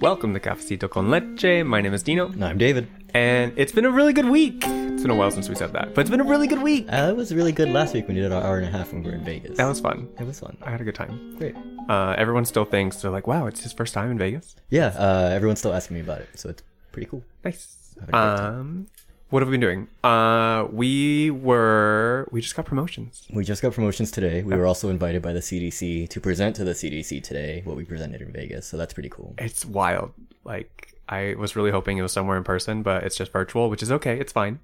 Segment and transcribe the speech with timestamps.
[0.00, 1.62] Welcome to Cafecito con Leche.
[1.64, 2.86] My name is Dino, No, I'm David.
[3.14, 4.62] and it's been a really good week.
[4.64, 6.86] It's been a while since we said that, but it's been a really good week.
[6.88, 8.92] Uh, it was really good last week when we did our hour and a half
[8.92, 9.56] when we were in Vegas.
[9.58, 10.08] That was fun.
[10.18, 10.56] it was fun.
[10.62, 11.36] I had a good time.
[11.36, 11.54] Great.
[11.88, 15.30] Uh, everyone still thinks they're like, "Wow, it's his first time in Vegas." Yeah, uh,
[15.32, 16.62] everyone's still asking me about it, so it's
[16.92, 17.22] pretty cool.
[17.44, 17.94] Nice.
[18.00, 18.60] Having a great time.
[18.60, 18.86] Um,
[19.34, 19.88] what have we been doing?
[20.04, 23.26] Uh, we were we just got promotions.
[23.32, 24.44] We just got promotions today.
[24.44, 27.84] We were also invited by the CDC to present to the CDC today what we
[27.84, 29.34] presented in Vegas, so that's pretty cool.
[29.38, 30.12] It's wild.
[30.44, 33.82] Like I was really hoping it was somewhere in person, but it's just virtual, which
[33.82, 34.20] is okay.
[34.20, 34.60] It's fine.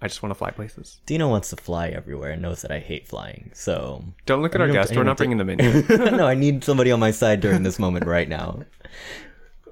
[0.00, 1.00] I just want to fly places.
[1.06, 4.60] Dino wants to fly everywhere and knows that I hate flying, so Don't look at
[4.60, 4.94] I our guest.
[4.94, 5.58] We're not bringing them in.
[5.58, 5.82] here.
[6.12, 8.62] no, I need somebody on my side during this moment right now.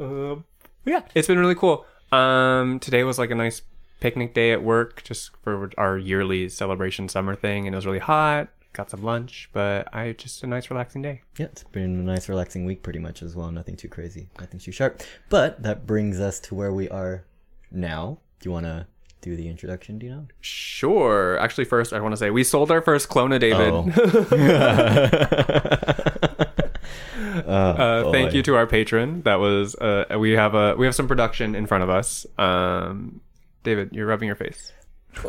[0.01, 0.45] Um,
[0.85, 1.85] yeah, it's been really cool.
[2.11, 3.63] Um, today was like a nice
[4.03, 8.01] picnic day at work, just for our yearly celebration summer thing, and it was really
[8.01, 8.49] hot.
[8.73, 11.21] Got some lunch, but I just a nice relaxing day.
[11.39, 13.53] Yeah, it's been a nice relaxing week pretty much as well.
[13.53, 15.03] Nothing too crazy, nothing too sharp.
[15.29, 17.25] But that brings us to where we are
[17.71, 18.19] now.
[18.41, 18.89] Do you want to
[19.21, 20.27] do the introduction, do you know?
[20.41, 21.39] Sure.
[21.39, 23.63] Actually, first I want to say we sold our first clone of David.
[27.47, 29.23] uh, thank you to our patron.
[29.23, 32.27] That was uh, we have a we have some production in front of us.
[32.37, 33.21] Um,
[33.63, 34.73] David, you're rubbing your face.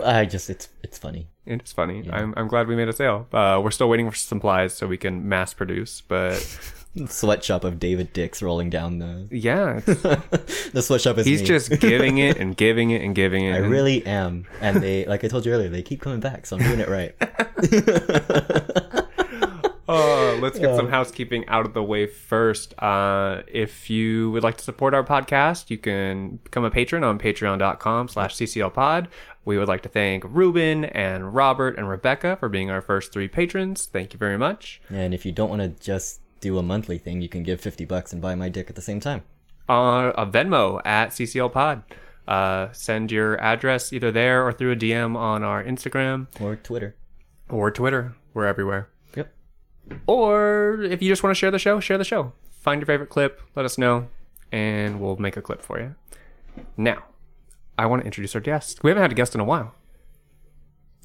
[0.03, 1.27] I just it's it's funny.
[1.45, 2.09] It's funny.
[2.11, 3.27] I'm, I'm glad we made a sale.
[3.33, 6.35] Uh, we're still waiting for supplies so we can mass produce, but
[7.07, 11.47] Sweatshop of David Dix rolling down the yeah, the sweatshop is he's me.
[11.47, 13.53] just giving it and giving it and giving it.
[13.53, 16.45] I and- really am, and they like I told you earlier, they keep coming back,
[16.45, 17.13] so I'm doing it right.
[19.93, 22.73] Oh, let's get some housekeeping out of the way first.
[22.81, 27.19] Uh, if you would like to support our podcast, you can become a patron on
[27.19, 29.07] patreon.com slash cclpod.
[29.45, 33.27] We would like to thank Ruben and Robert and Rebecca for being our first three
[33.27, 33.85] patrons.
[33.85, 34.81] Thank you very much.
[34.89, 37.85] and if you don't want to just do a monthly thing, you can give fifty
[37.85, 39.23] bucks and buy my dick at the same time.
[39.69, 41.83] Uh, a Venmo at cclpod.
[42.27, 46.95] Uh, send your address either there or through a DM on our Instagram Or Twitter.
[47.49, 48.15] or Twitter.
[48.33, 48.87] We're everywhere.
[50.07, 52.33] Or if you just want to share the show, share the show.
[52.61, 54.07] Find your favorite clip, let us know,
[54.51, 55.95] and we'll make a clip for you.
[56.77, 57.03] Now,
[57.77, 58.83] I want to introduce our guest.
[58.83, 59.73] We haven't had a guest in a while.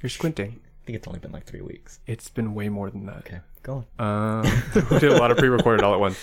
[0.02, 0.60] You're squinting.
[0.82, 2.00] I think it's only been like three weeks.
[2.06, 3.18] It's been way more than that.
[3.18, 4.44] Okay, go on.
[4.44, 6.18] Um, we did a lot of pre-recorded all at once.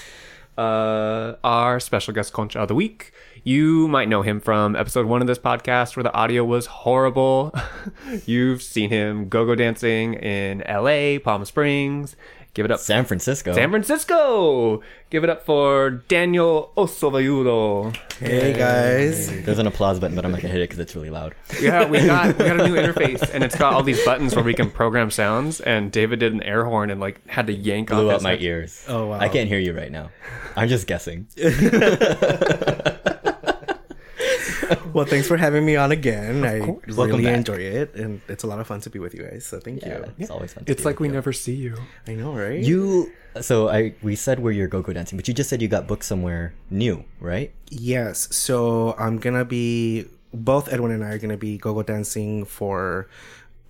[0.57, 3.11] Uh, our special guest concha of the week.
[3.43, 7.53] You might know him from episode one of this podcast where the audio was horrible.
[8.25, 12.15] You've seen him go-go dancing in L.A., Palm Springs.
[12.55, 13.53] Give it up, San Francisco.
[13.53, 14.81] San Francisco.
[15.09, 17.93] Give it up for Daniel Oso.Velludo.
[18.17, 19.27] Hey guys.
[19.43, 21.35] There's an applause button, but I'm not gonna hit it because it's really loud.
[21.61, 24.43] Yeah, we got we got a new interface, and it's got all these buttons where
[24.45, 25.59] we can program sounds.
[25.59, 28.23] And David did an air horn and like had to yank Blew off out his
[28.23, 28.85] my head- ears.
[28.87, 29.19] Oh, wow.
[29.19, 30.11] I can't hear you right now.
[30.55, 31.27] I'm just guessing.
[34.95, 36.45] Well, thanks for having me on again.
[36.45, 36.79] I course.
[36.87, 37.35] really Welcome back.
[37.35, 39.45] enjoy it, and it's a lot of fun to be with you guys.
[39.45, 40.13] So thank Yeah, you.
[40.19, 40.63] it's always fun.
[40.63, 41.13] To It's be like we you.
[41.13, 41.75] never see you.
[42.07, 42.63] I know, right?
[42.63, 43.11] You.
[43.41, 46.05] So I we said where you're go-go dancing, but you just said you got booked
[46.05, 47.51] somewhere new, right?
[47.69, 48.33] Yes.
[48.33, 53.09] So I'm gonna be both Edwin and I are gonna be go-go dancing for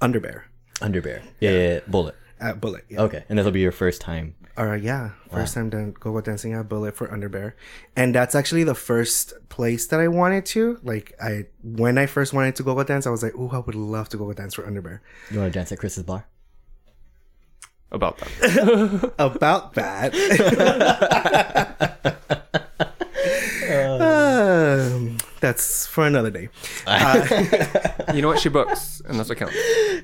[0.01, 0.43] Underbear
[0.79, 1.21] Underbear.
[1.39, 2.13] Yeah, yeah, yeah, Bullet.
[2.39, 2.85] at Bullet.
[2.87, 3.01] Yeah.
[3.01, 4.35] Okay, and this will be your first time.
[4.57, 5.11] Uh, yeah.
[5.31, 7.53] First time done go-go dancing at Bullet for Underbear,
[7.95, 10.79] and that's actually the first place that I wanted to.
[10.81, 13.75] Like I, when I first wanted to go-go dance, I was like, "Oh, I would
[13.75, 16.25] love to go-go dance for Underbear." You want to dance at Chris's bar?
[17.91, 19.13] About that.
[19.19, 20.13] about that.
[23.67, 26.49] Um, that's for another day.
[28.13, 28.39] you know what?
[28.39, 29.55] She books, and that's what counts.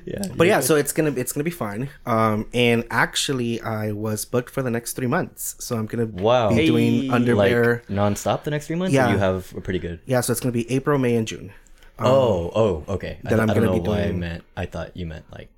[0.04, 0.22] Yeah.
[0.36, 1.88] But yeah, so it's gonna it's gonna be fun.
[2.06, 6.50] Um, and actually, I was booked for the next three months, so I'm gonna Wow.
[6.50, 7.08] be doing Hey.
[7.08, 7.84] like Underbear.
[7.86, 8.94] nonstop the next three months.
[8.94, 9.08] Yeah.
[9.08, 10.00] Or you have a pretty good.
[10.06, 11.52] yeah, so it's gonna be April, May, and June.
[11.98, 13.18] oh, oh, okay.
[13.24, 14.44] I, that th- I'm I don't gonna know be why I doing- meant.
[14.56, 15.48] I thought you meant like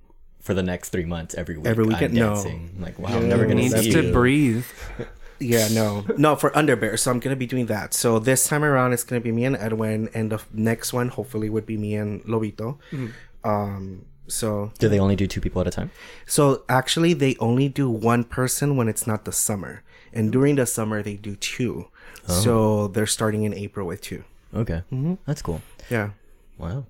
[0.41, 1.67] for the next three months every week.
[1.67, 2.15] Every I'm weekend?
[2.15, 2.35] No.
[2.35, 2.77] dancing.
[2.81, 4.13] Like wow, I'm never gonna Needs see to you.
[4.13, 4.67] breathe.
[5.39, 6.99] Yeah, no, no for Underbear.
[6.99, 7.95] So I'm gonna be doing that.
[7.95, 11.51] So this time around, it's gonna be me and Edwin, and the next one hopefully
[11.51, 12.79] would be me and Lobito.
[12.93, 13.13] Mm.
[13.45, 15.91] Um, so Do they only do two people at a time?
[16.27, 19.83] So actually, they only do one person when it's not the summer,
[20.13, 21.89] and during the summer they do two.
[22.29, 22.33] Oh.
[22.33, 24.25] So they're starting in April with two.
[24.55, 25.15] Okay, mm-hmm.
[25.27, 25.61] that's cool.
[25.91, 26.11] Yeah.
[26.57, 26.87] Wow,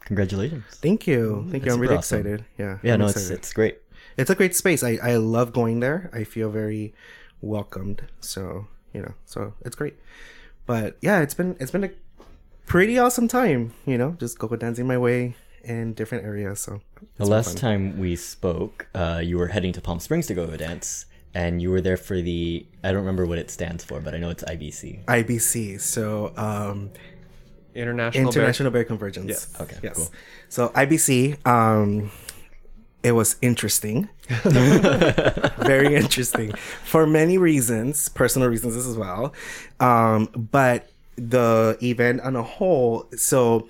[0.00, 0.64] congratulations.
[0.70, 1.44] Thank you.
[1.46, 1.72] Mm, Thank you.
[1.72, 2.20] I'm really awesome.
[2.20, 2.44] excited.
[2.58, 2.78] Yeah.
[2.82, 3.78] Yeah, I'm no, it's it's great.
[4.16, 4.82] it's a great space.
[4.82, 6.10] I I love going there.
[6.12, 6.94] I feel very
[7.42, 8.02] welcomed.
[8.20, 9.94] So you know, so it's great.
[10.66, 11.90] But yeah, it's been it's been a
[12.66, 13.74] pretty awesome time.
[13.84, 15.34] You know, just go go dancing my way
[15.64, 16.60] in different areas.
[16.60, 16.80] So
[17.18, 20.52] The last time we spoke, uh, you were heading to Palm Springs to go to
[20.52, 24.00] a dance, and you were there for the I don't remember what it stands for,
[24.00, 25.04] but I know it's IBC.
[25.04, 26.90] IBC, so um,
[27.74, 28.24] International.
[28.24, 29.28] Bear- International Bear Convergence.
[29.28, 29.60] Yes.
[29.60, 29.96] Okay, Yes.
[29.96, 30.10] cool.
[30.48, 32.10] So IBC, um,
[33.02, 36.52] it was interesting, very interesting
[36.84, 39.34] for many reasons, personal reasons as well.
[39.80, 43.68] Um, but the event on a whole, so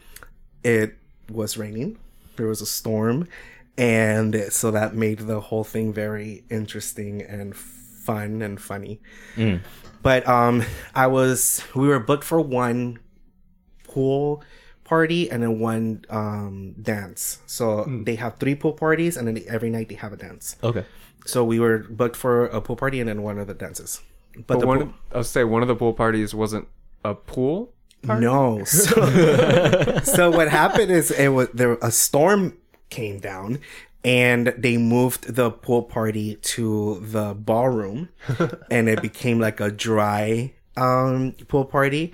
[0.63, 0.97] it
[1.31, 1.99] was raining.
[2.37, 3.27] There was a storm,
[3.79, 9.01] and so that made the whole thing very interesting and fun and funny.
[10.03, 10.65] But um,
[10.95, 12.99] I was we were booked for one
[13.85, 14.43] pool
[14.85, 17.41] party and then one um dance.
[17.47, 20.57] So they have three pool parties and then they, every night they have a dance.
[20.63, 20.85] Okay.
[21.27, 24.01] So we were booked for a pool party and then one of the dances.
[24.35, 26.67] But, But the one, pool- I'll say one of the pool parties wasn't
[27.05, 27.73] a pool.
[28.03, 28.65] no.
[28.67, 32.57] So, so what happened is it was there a storm
[32.91, 33.61] came down
[34.05, 38.09] and they moved the pool party to the ballroom
[38.71, 42.13] and it became like a dry um pool party.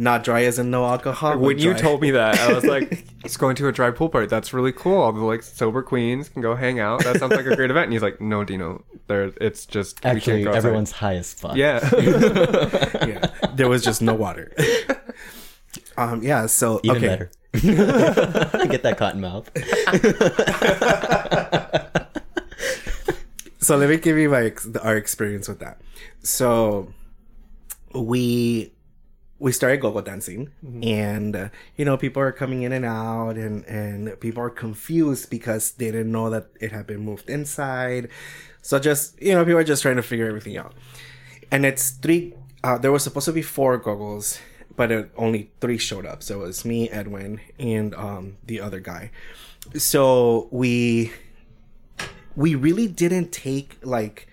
[0.00, 1.32] Not dry as in no alcohol.
[1.32, 4.08] but When you told me that, I was like, "It's going to a dry pool
[4.08, 4.28] party.
[4.28, 4.96] That's really cool.
[5.00, 7.02] All the like sober queens can go hang out.
[7.02, 9.32] That sounds like a great event." And he's like, "No, Dino, there.
[9.40, 11.56] It's just Actually, go outside." everyone's high as fuck.
[11.56, 14.52] Yeah, yeah, there was just no water.
[15.96, 16.46] um, yeah.
[16.46, 17.30] So Even okay, better.
[18.68, 19.50] Get that cotton mouth.
[23.58, 24.52] so let me give you my
[24.82, 25.80] our experience with that.
[26.22, 26.92] So
[27.94, 28.72] we
[29.38, 30.50] we started go-go dancing.
[30.82, 35.30] And uh, you know people are coming in and out and and people are confused
[35.30, 38.08] because they didn't know that it had been moved inside.
[38.62, 40.74] So just you know people are just trying to figure everything out.
[41.50, 44.40] And it's three uh, there was supposed to be four goggles
[44.76, 46.22] but it, only three showed up.
[46.22, 49.10] So it was me edwin and um the other guy.
[49.74, 51.12] So we
[52.36, 54.27] we really didn't take like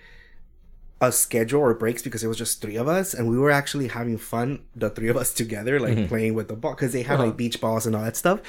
[1.00, 3.88] a schedule or breaks because it was just three of us and we were actually
[3.88, 7.20] having fun the three of us together like playing with the ball because they have
[7.20, 8.40] like beach balls and all that stuff.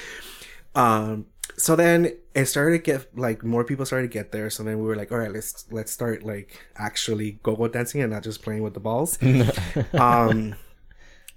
[0.73, 1.25] Um
[1.57, 4.79] so then it started to get like more people started to get there so then
[4.79, 8.41] we were like all right let's let's start like actually go-go dancing and not just
[8.41, 9.17] playing with the balls.
[9.93, 10.55] Um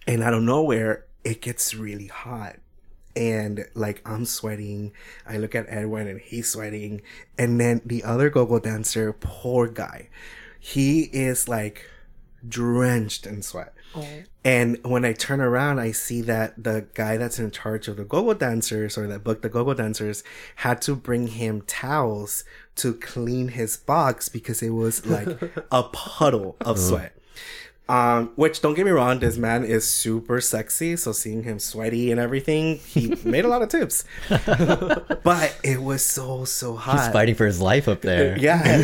[0.07, 2.57] and out of nowhere it gets really hot
[3.17, 4.93] and like I'm sweating.
[5.27, 7.03] I look at Edwin and he's sweating,
[7.37, 10.09] and then the other go-go dancer, poor guy,
[10.61, 11.87] he is like
[12.47, 13.75] drenched in sweat.
[14.45, 18.05] And when I turn around, I see that the guy that's in charge of the
[18.05, 20.23] go-go dancers or that booked the go-go dancers
[20.57, 22.45] had to bring him towels
[22.77, 25.29] to clean his box because it was like
[25.73, 27.17] a puddle of sweat.
[27.89, 30.95] Um, which don't get me wrong, this man is super sexy.
[30.95, 34.05] So seeing him sweaty and everything, he made a lot of tips.
[34.29, 37.01] but it was so so hot.
[37.01, 38.39] He's fighting for his life up there.
[38.39, 38.79] Yeah.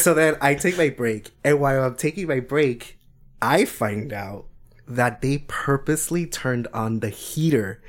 [0.04, 2.98] so then I take my break, and while I'm taking my break,
[3.42, 4.46] I find out
[4.86, 7.80] that they purposely turned on the heater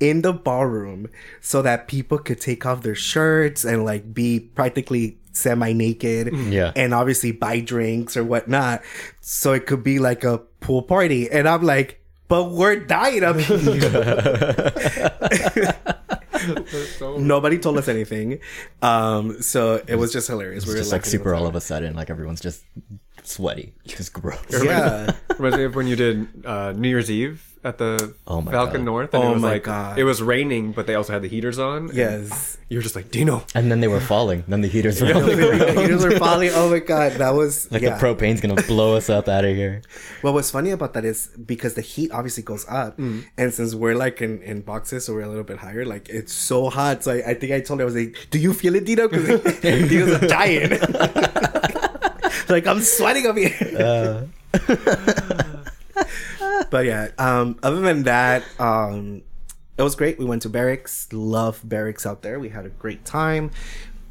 [0.00, 1.08] in the ballroom
[1.40, 6.72] so that people could take off their shirts and like be practically semi naked Yeah.
[6.76, 8.82] and obviously buy drinks or whatnot.
[9.20, 11.30] So it could be like a pool party.
[11.30, 13.56] And I'm like, but we're dying up here.
[17.18, 18.40] Nobody told us anything.
[18.82, 20.62] Um, so it was just hilarious.
[20.62, 22.64] It's We were just like super all of a sudden, like everyone's just
[23.22, 24.40] sweaty, just gross.
[24.50, 25.12] Yeah.
[25.38, 28.80] reminds me of when you did uh, New Year's Eve at the Oh my Falcon
[28.84, 28.92] God.
[28.92, 29.98] North, and Oh it was my like God.
[29.98, 31.90] it was raining, but they also had the heaters on.
[31.92, 32.56] yes.
[32.68, 33.44] you're just like Dino.
[33.54, 34.44] And then they were falling.
[34.48, 36.50] Then the heaters were the heaters were falling.
[36.54, 37.90] Oh my god, that was like yeah.
[37.94, 39.82] the propane's gonna blow us up out of here.
[40.22, 43.24] Well, what's funny about that is because the heat obviously goes up, Mm.
[43.36, 46.32] and since we're like in, in boxes, so we're a little bit higher, like it's
[46.32, 47.02] so hot.
[47.04, 49.08] So I, I think I told her I was like, "Do you feel it, Dino?"
[49.08, 50.72] Because like, Dino's a giant.
[52.48, 54.28] like I'm sweating over here.
[54.58, 55.55] Uh,
[56.70, 59.22] but yeah, um, other than that, um,
[59.78, 60.18] it was great.
[60.18, 61.08] We went to barracks.
[61.12, 62.38] Love barracks out there.
[62.38, 63.50] We had a great time.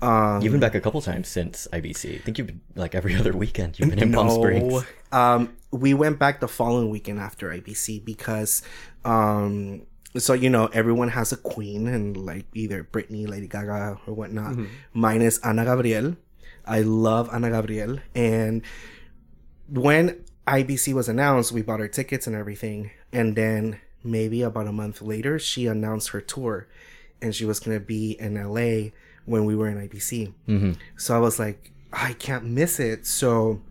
[0.01, 2.15] Um, you've been back a couple times since IBC.
[2.15, 3.79] I think you've been like every other weekend.
[3.79, 4.85] You've been in Palm Springs.
[5.12, 8.62] Um, we went back the following weekend after IBC because,
[9.03, 9.83] um,
[10.17, 14.55] so you know everyone has a queen and like either Britney, Lady Gaga, or whatnot.
[14.93, 16.15] Mine is Ana Gabriel.
[16.65, 18.62] I love Ana Gabriel, and
[19.69, 24.72] when IBC was announced, we bought our tickets and everything, and then maybe about a
[24.72, 26.68] month later, she announced her tour,
[27.22, 28.92] and she was gonna be in LA
[29.25, 30.34] when we were in IBC.
[30.98, 33.08] So I was like, I can't miss it.
[33.08, 33.62] So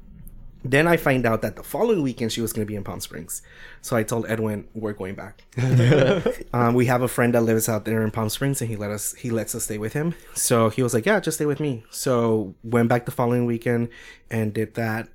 [0.66, 2.98] Then I find out that the following weekend she was going to be in Palm
[2.98, 3.42] Springs.
[3.82, 5.44] So I told Edwin we're going back.
[6.54, 8.90] um, we have a friend that lives out there in Palm Springs, and he let
[8.90, 10.14] us he lets us stay with him.
[10.34, 13.90] So he was like, "Yeah, just stay with me." So went back the following weekend
[14.30, 15.08] and did that.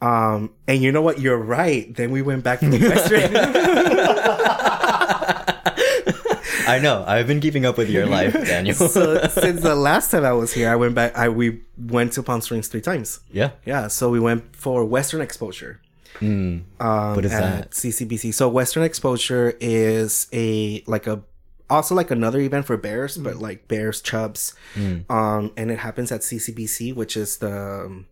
[0.00, 1.20] Um, and you know what?
[1.20, 1.92] You're right.
[1.94, 3.36] Then we went back to the Western.
[6.68, 7.02] I know.
[7.06, 8.74] I've been keeping up with your life, Daniel.
[8.74, 11.16] so since the last time I was here, I went back.
[11.16, 13.20] I we went to Palm Springs three times.
[13.32, 13.52] yeah.
[13.64, 15.80] Yeah, so we went for Western Exposure.
[16.20, 17.70] Um, What is at that?
[17.70, 18.34] CCBC.
[18.34, 21.22] So Western Exposure is a like a
[21.70, 24.54] also like another event for bears, but like bears chubs.
[24.76, 28.06] Um, and it happens at CCBC, which is the um,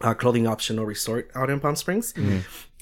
[0.00, 2.14] uh, clothing optional resort out in Palm Springs,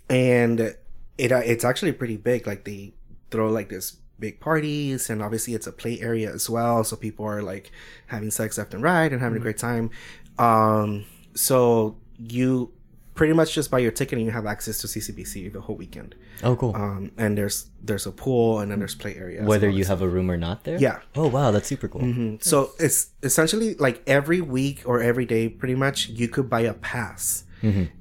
[0.09, 0.75] and
[1.19, 2.47] it uh, it's actually pretty big.
[2.47, 2.95] Like they
[3.31, 6.83] throw like this big parties and obviously it's a play area as well.
[6.83, 7.71] So people are like
[8.09, 9.91] having sex left and right and having a great time.
[10.39, 12.73] Um so you
[13.19, 16.15] pretty much just buy your ticket and you have access to ccbc the whole weekend
[16.49, 16.73] Oh, cool.
[16.83, 17.57] um and there's
[17.89, 20.59] there's a pool and then there's play area Whether you have a room or not
[20.67, 20.79] there?
[20.87, 20.99] Yeah.
[21.21, 21.51] Oh, wow.
[21.55, 22.03] That's super cool.
[22.03, 22.43] Mhm.
[22.51, 22.99] so it's
[23.31, 27.45] essentially like every week or every day pretty much you could buy a pass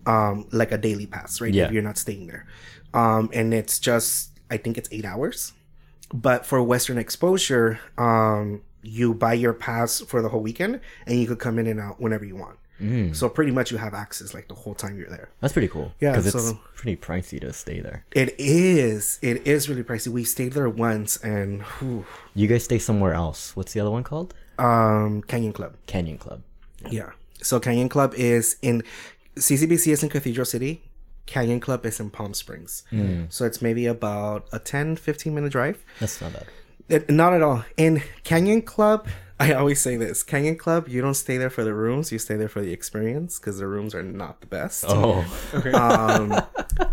[0.06, 1.66] um like a daily pass right Yeah.
[1.66, 2.44] if you're not staying there
[2.94, 5.54] um and it's just i think it's eight hours
[6.14, 11.26] but for western exposure um you buy your pass for the whole weekend and you
[11.28, 12.58] could come in and out whenever you want
[13.14, 15.94] so pretty much you have access like the whole time you're there That's pretty cool.
[16.00, 18.06] Yeah, Because it's pretty pricey to stay there.
[18.12, 22.06] it is it is really pricey we stayed there once and whew,
[22.36, 23.56] You guys stay somewhere else.
[23.56, 24.34] What's the other one called?
[24.60, 26.42] um canyon club Canyon Club.
[26.90, 27.12] Yeah.
[27.42, 28.84] So Canyon Club is in
[29.36, 30.84] CCBC is in Cathedral City.
[31.28, 32.84] Canyon Club is in Palm Springs.
[33.30, 35.84] So it's maybe about a 10, 15 minute drive.
[36.00, 36.46] That's not bad.
[36.90, 37.66] It- not at all.
[37.76, 39.08] In Canyon Club,
[39.40, 42.36] I always say this Canyon Club, you don't stay there for the rooms, you stay
[42.36, 44.86] there for the experience because the rooms are not the best.
[44.88, 45.24] Oh.
[45.74, 46.34] Um,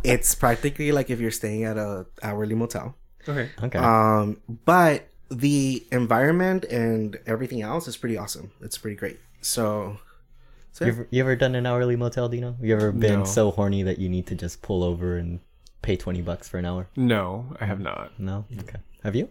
[0.02, 2.94] it's practically like if you're staying at a hourly motel.
[3.26, 3.48] Okay.
[3.62, 3.78] Okay.
[3.78, 4.36] Um,
[4.66, 8.52] but the environment and everything else is pretty awesome.
[8.60, 9.18] It's pretty great.
[9.40, 9.98] So,
[10.72, 12.56] so you, ever, you ever done an hourly motel, Dino?
[12.60, 13.24] You ever been No.
[13.24, 15.40] so horny that you need to just pull over and
[15.80, 16.88] pay 20 bucks for an hour?
[16.96, 18.18] No, I have not.
[18.20, 18.44] No?
[18.60, 18.78] Okay.
[19.02, 19.30] Have you?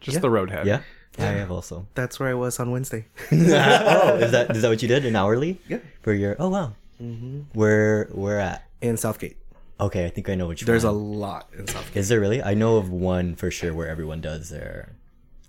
[0.00, 0.64] Just the roadhead.
[0.66, 0.82] Yeah.
[1.18, 1.86] I have also.
[1.94, 3.06] that's where I was on Wednesday.
[3.32, 5.04] oh, is that is that what you did?
[5.04, 5.60] An hourly?
[5.68, 5.78] Yeah.
[6.02, 6.72] For your oh wow.
[7.02, 7.40] Mm-hmm.
[7.52, 8.62] Where where at?
[8.82, 9.36] in Southgate.
[9.80, 11.96] Okay, I think I know which There's a lot in Southgate.
[11.96, 12.42] Is there really?
[12.42, 14.92] I know of one for sure where everyone does their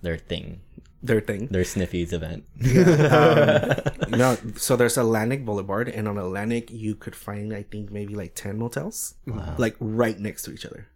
[0.02, 0.62] their thing,
[1.04, 1.48] Their thing.
[1.48, 2.46] their sniffies event.
[2.60, 3.80] Yeah.
[4.08, 8.16] Um, no, so there's Atlantic Boulevard, and on Atlantic you could find I think maybe
[8.16, 9.16] like ten motels,
[9.58, 10.88] like right next to each other.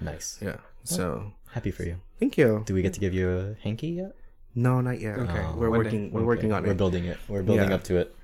[0.00, 0.38] nice.
[0.40, 0.64] Yeah.
[0.84, 1.96] So Happy for you.
[2.20, 2.62] thank you.
[2.66, 4.12] Do we get to give you a hanky yet?
[4.54, 5.18] No, not yet.
[5.24, 5.40] Okay.
[5.46, 5.84] Oh, we're One day.
[5.86, 6.02] working.
[6.12, 6.68] We're working on it.
[6.68, 7.18] We're building it.
[7.28, 7.76] We're building Yeah.
[7.76, 8.14] up to it.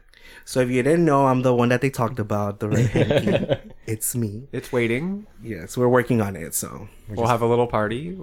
[0.44, 2.60] So if you didn't know, I'm the one that they talked about.
[2.60, 3.72] The red hanky.
[3.86, 4.48] it's me.
[4.52, 5.26] It's waiting.
[5.42, 6.54] Yes, we're working on it.
[6.54, 8.18] So We'll have a little party.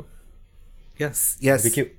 [0.97, 1.91] yes, yes, Be cute.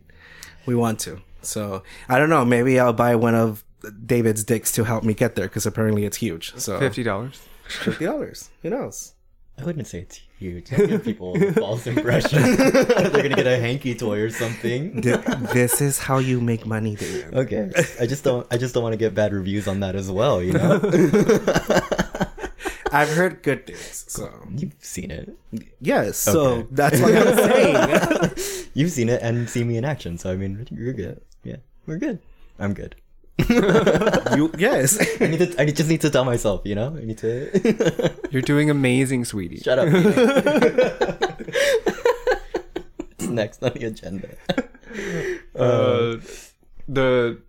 [0.67, 1.21] we want to.
[1.43, 2.45] So I don't know.
[2.45, 3.65] Maybe I'll buy one of
[4.07, 6.55] David's dicks to help me get there because apparently it's huge.
[6.57, 7.43] So Fifty dollars.
[7.67, 8.51] fifty dollars.
[8.63, 9.15] Who knows?
[9.61, 10.71] I wouldn't say it's huge.
[10.71, 12.41] Give people a false impression.
[12.43, 15.03] They're gonna get a hanky toy or something.
[15.03, 15.21] Th-
[15.53, 17.35] this is how you make money, David.
[17.35, 17.71] Okay.
[18.01, 18.47] I just don't.
[18.51, 20.43] I just don't want to get bad reviews on that as well.
[20.43, 20.81] You know.
[22.93, 24.05] I've heard good things.
[24.09, 25.31] So You've seen it.
[25.81, 26.17] yes.
[26.17, 28.69] So that's what I'm saying.
[28.75, 30.19] You've seen it and seen me in action.
[30.19, 31.21] So I mean, you're good.
[31.45, 32.19] Yeah, we're good.
[32.59, 32.97] I'm good.
[34.37, 34.99] you yes.
[35.21, 35.61] I need to.
[35.61, 36.63] I just need to tell myself.
[36.65, 36.97] You know.
[36.97, 38.13] I need to.
[38.31, 39.59] You're doing amazing, sweetie.
[39.59, 39.89] Shut up.
[43.09, 44.29] What's next on the agenda?
[45.55, 46.17] Uh,
[46.89, 47.41] the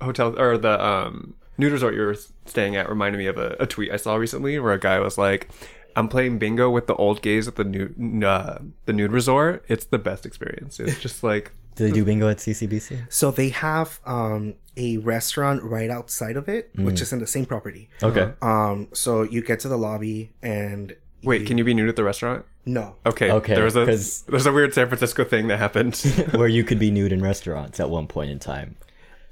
[0.00, 3.66] hotel or the um nude resort you were staying at reminded me of a, a
[3.66, 5.48] tweet I saw recently where a guy was like,
[5.96, 9.64] "I'm playing bingo with the old gays at the nude uh, the nude resort.
[9.68, 10.80] It's the best experience.
[10.80, 13.12] It's just like Do they do bingo at CCBC?
[13.12, 17.44] So they have um a restaurant right outside of it, which is in the same
[17.46, 17.88] property.
[18.02, 18.32] Okay.
[18.40, 22.04] Um, so you get to the lobby and wait, can you be nude at the
[22.04, 22.44] restaurant?
[22.64, 22.94] no.
[23.04, 25.96] Okay, Okay, There was a 'cause- there's a weird San Francisco thing that happened.
[26.34, 28.76] Where you could be nude in restaurants at one point in time.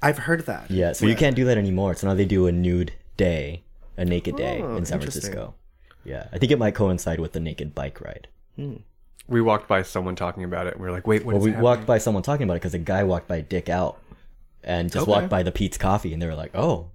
[0.01, 0.69] I've heard that.
[0.69, 1.95] Yeah, so you can't do that anymore.
[1.95, 3.63] So now they do a nude day,
[3.97, 4.99] a naked day Oh, in San.
[4.99, 5.53] Francisco.
[6.03, 8.27] Yeah, I think it might coincide with the naked bike ride.
[9.27, 10.73] We walked by someone talking about it.
[10.73, 11.63] and We were like, wait, what Well, is we happening?
[11.63, 13.99] walked by someone talking about it because a guy walked by Dick Out
[14.63, 15.11] and just Okay.
[15.11, 16.89] walked by the Peet's Coffee, and they were like, "Oh,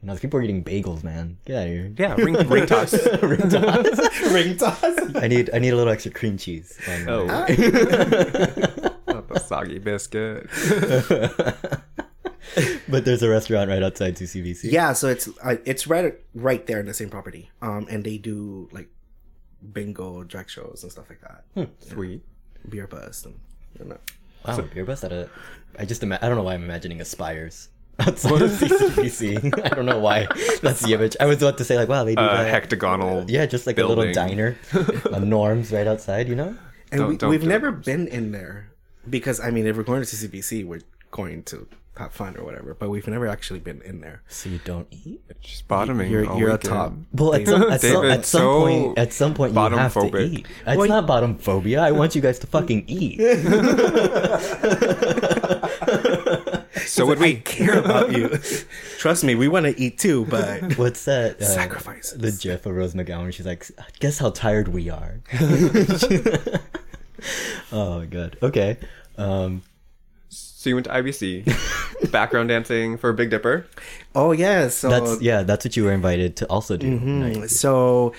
[0.00, 1.38] you know, these people are eating bagels, man.
[1.46, 2.92] Get out of here." Yeah, ring, ring toss.
[3.22, 4.20] Ring toss.
[4.32, 4.84] Ring toss.
[5.16, 6.78] I need I need a little extra cream cheese.
[6.88, 7.24] on Oh,
[9.08, 10.48] not the soggy biscuit.
[12.88, 14.70] but there's a restaurant right outside CCBC.
[14.70, 17.50] Yeah, so it's uh, it's right right there in the same property.
[17.62, 18.88] Um, and they do like
[19.72, 21.68] bingo, drag shows, and stuff like that.
[21.80, 22.22] Sweet.
[22.68, 23.38] Beer bust and
[23.78, 23.98] you know.
[24.46, 25.28] Wow, beer bus at a.
[25.78, 27.68] I just ima- I don't know why I'm imagining aspires
[27.98, 29.64] outside of CCBC.
[29.64, 30.26] I don't know why
[30.62, 31.16] that's the image.
[31.20, 32.50] I was about to say like, wow, they do Uh, that.
[32.50, 33.24] hectagonal.
[33.28, 34.56] yeah, just like a little diner,
[35.12, 36.28] a Norms right outside.
[36.28, 36.56] You know.
[36.92, 37.84] And Don't- we, don't we've never those.
[37.84, 38.70] been in there
[39.08, 40.80] because I mean, if we're going to CCBC, we're
[41.10, 41.66] going to
[41.96, 42.74] have fun or whatever.
[42.74, 44.22] But we've never actually been in there.
[44.28, 45.20] So you don't eat.
[45.40, 46.10] Just bottoming.
[46.10, 46.94] You're you're a top.
[47.12, 50.18] Well, at some, at some, at some so point, at some point, you have to
[50.18, 50.46] eat.
[50.66, 51.80] It's Well, not bottom phobia.
[51.82, 53.20] I want you guys to fucking eat.
[56.86, 57.36] So would we?
[57.36, 58.28] care about you.
[58.98, 61.40] Trust me, we want to eat too, but What's that?
[61.40, 62.18] Uh, Sacrifices.
[62.18, 63.32] The gif of Rose McGowan.
[63.32, 63.66] She's like,
[64.00, 65.20] "Guess how tired we are."
[67.72, 68.36] oh my god.
[68.42, 68.78] Okay.
[69.16, 69.62] Um,
[70.64, 73.66] So you went to IBC, background dancing for Big Dipper.
[74.14, 75.42] oh yeah, so that's yeah.
[75.42, 76.88] That's what you were invited to also do.
[76.88, 77.60] Nice.
[77.60, 78.14] So,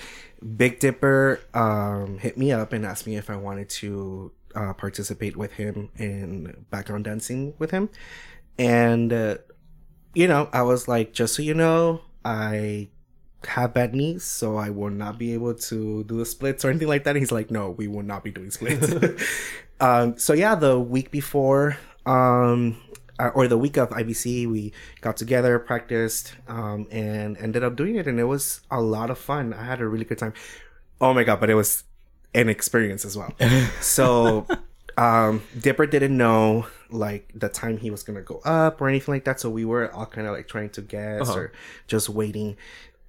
[0.56, 5.36] Big Dipper um, hit me up and asked me if I wanted to uh, participate
[5.36, 7.88] with him in background dancing with him.
[8.60, 9.38] And, uh,
[10.14, 12.90] you know, I was like, just so you know, I
[13.48, 16.86] have bad knees, so I will not be able to do the splits or anything
[16.86, 17.10] like that.
[17.10, 18.94] And he's like, no, we will not be doing splits.
[19.80, 21.76] um, so, yeah, the week before,
[22.06, 22.80] um,
[23.18, 27.96] uh, or the week of IBC, we got together, practiced, um, and ended up doing
[27.96, 29.52] it, and it was a lot of fun.
[29.52, 30.34] I had a really good time.
[31.00, 31.40] Oh my god!
[31.40, 31.84] But it was
[32.34, 33.32] an experience as well.
[33.80, 34.46] so,
[34.96, 39.24] um, Dipper didn't know like the time he was gonna go up or anything like
[39.24, 39.40] that.
[39.40, 41.52] So we were all kind of like trying to guess or
[41.88, 42.56] just waiting.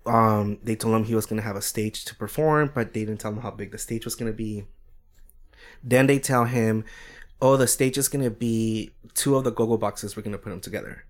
[0.05, 3.19] Um, they told him he was gonna have a stage to perform, but they didn't
[3.19, 4.65] tell him how big the stage was gonna be.
[5.83, 6.85] Then they tell him,
[7.41, 10.15] "Oh, the stage is gonna be two of the go-go boxes.
[10.15, 11.05] We're gonna put them together."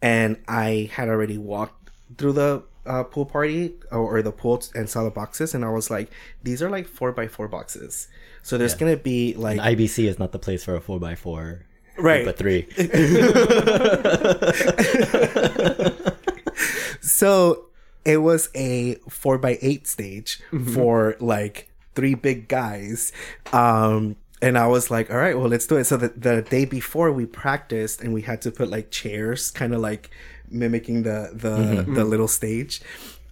[0.00, 4.90] And I had already walked through the uh, pool party or, or the pool and
[4.90, 6.10] saw the boxes, and I was like,
[6.42, 8.08] "These are like four by four boxes."
[8.42, 11.14] So there's gonna be like And IBC is not the place for a four by
[11.14, 11.66] four.
[11.96, 12.24] Right.
[12.24, 12.66] But three.
[17.22, 17.66] So
[18.04, 20.40] it was a four by eight stage
[20.72, 23.12] for like three big guys.
[23.52, 25.84] Um, and I was like, all right, well, let's do it.
[25.84, 29.72] So the, the day before we practiced and we had to put like chairs, kind
[29.72, 30.10] of like
[30.50, 32.82] mimicking the, the, the little stage.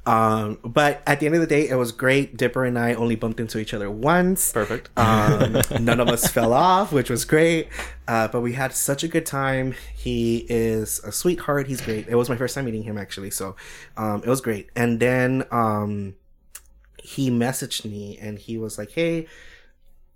[0.06, 2.36] Um, but at the end of the day, it was great.
[2.36, 4.52] Dipper and I only bumped into each other once.
[4.52, 4.88] Perfect.
[4.96, 7.68] Um, none of us fell off, which was great.
[8.06, 9.74] Uh, but we had such a good time.
[9.94, 11.66] He is a sweetheart.
[11.66, 12.06] He's great.
[12.08, 13.56] It was my first time meeting him actually, so
[13.96, 14.70] um, it was great.
[14.74, 16.14] And then um,
[17.02, 19.26] he messaged me and he was like, "Hey,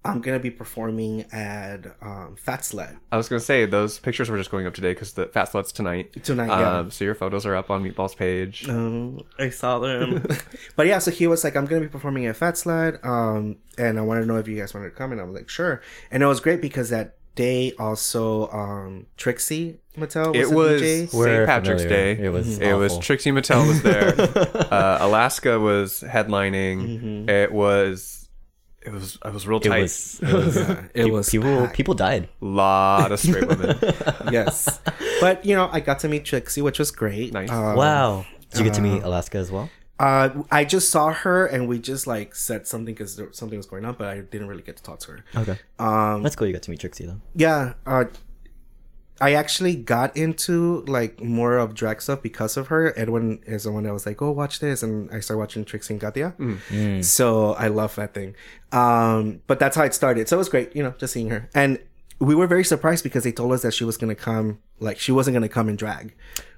[0.05, 4.37] I'm gonna be performing at um, Fat Slut I was gonna say those pictures were
[4.37, 6.13] just going up today because the Fat Slut's tonight.
[6.25, 6.79] tonight." Yeah.
[6.79, 8.69] Um, so your photos are up on Meatball's page.
[8.69, 10.25] Um, I saw them.
[10.77, 13.05] but yeah, so he was like, I'm going to be performing at Fat Slut.
[13.05, 15.13] Um, and I wanted to know if you guys wanted to come.
[15.13, 15.83] And I was like, sure.
[16.11, 21.47] And it was great because that day also, um, Trixie Mattel was It was St.
[21.47, 22.15] Patrick's familiar.
[22.15, 22.25] Day.
[22.25, 22.99] It was It was.
[22.99, 24.15] Trixie Mattel was there.
[24.73, 27.29] uh, Alaska was headlining.
[27.29, 28.24] It was.
[28.85, 29.19] It was.
[29.23, 29.83] I was real It tight.
[29.83, 30.21] was.
[30.23, 30.57] It was.
[30.57, 31.61] Yeah, it pe- was people.
[31.63, 31.77] packed.
[31.77, 32.29] People died.
[32.41, 33.79] lot of straight women.
[34.31, 34.81] yes.
[35.21, 37.33] But, you know, I got to meet Trixie, which was great.
[37.33, 37.51] Nice.
[37.51, 38.27] Um, wow.
[38.51, 39.71] Did you get to meet Alaska as well?
[39.99, 43.85] Uh, I just saw her and we just like said something because something was going
[43.85, 45.25] on, but I didn't really get to talk to her.
[45.37, 45.59] Okay.
[45.79, 46.47] Um, That's cool.
[46.49, 47.21] You got to meet Trixie though.
[47.37, 48.05] yeah uh
[49.21, 53.73] i actually got into like more of drag stuff because of her edwin is the
[53.73, 56.35] one that was like oh watch this and i started watching trixie and katya.
[56.39, 56.59] Mm.
[56.69, 57.05] Mm.
[57.05, 58.35] So i love that thing.
[58.73, 60.29] Um but that's how it started.
[60.29, 61.49] So it was great you know just seeing her.
[61.55, 61.79] And
[62.19, 65.13] we were very surprised because they told us that she was gonna come like she
[65.13, 66.15] wasn't gonna come in drag.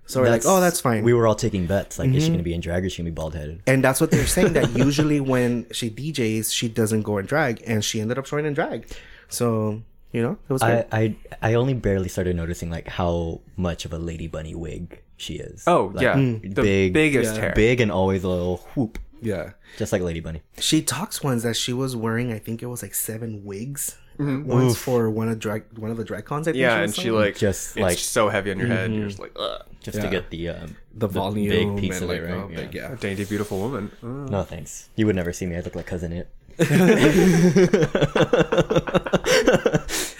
[0.06, 1.02] So we're like oh that's fine.
[1.02, 1.98] We were all taking bets.
[1.98, 2.34] Like, is she mm-hmm.
[2.34, 3.60] going to be in drag or is she going to be bald headed?
[3.66, 7.62] and that's what they're saying that usually when she djs she doesn't go in drag
[7.66, 8.88] and she ended up showing in drag.
[9.28, 10.84] So you know it was great.
[10.92, 15.02] I, I I only barely started noticing like how much of a Lady Bunny wig
[15.16, 15.64] she is.
[15.66, 16.54] Oh Like, yeah, Mm.
[16.54, 17.40] the big, biggest yeah.
[17.40, 17.52] hair.
[17.54, 20.42] big and always a little whoop, yeah just like Lady Bunny.
[20.58, 24.48] She talks once that she was wearing, I think it was like seven wigs Mm-hmm.
[24.48, 26.48] once for one of drag one of the drag cons.
[26.48, 27.20] I think Yeah, was and she selling.
[27.20, 28.90] like Just it's like- so heavy on your head.
[28.90, 29.60] You're just like Ugh.
[29.82, 30.04] Just Yeah.
[30.04, 32.42] to get the um, the volume, big piece and, of it, like, right?
[32.44, 32.92] oh, big, yeah.
[32.92, 33.90] a dainty, beautiful woman.
[34.02, 34.30] Mm.
[34.30, 34.88] No thanks.
[34.96, 35.54] You would never see me.
[35.56, 36.28] I look like cousin it.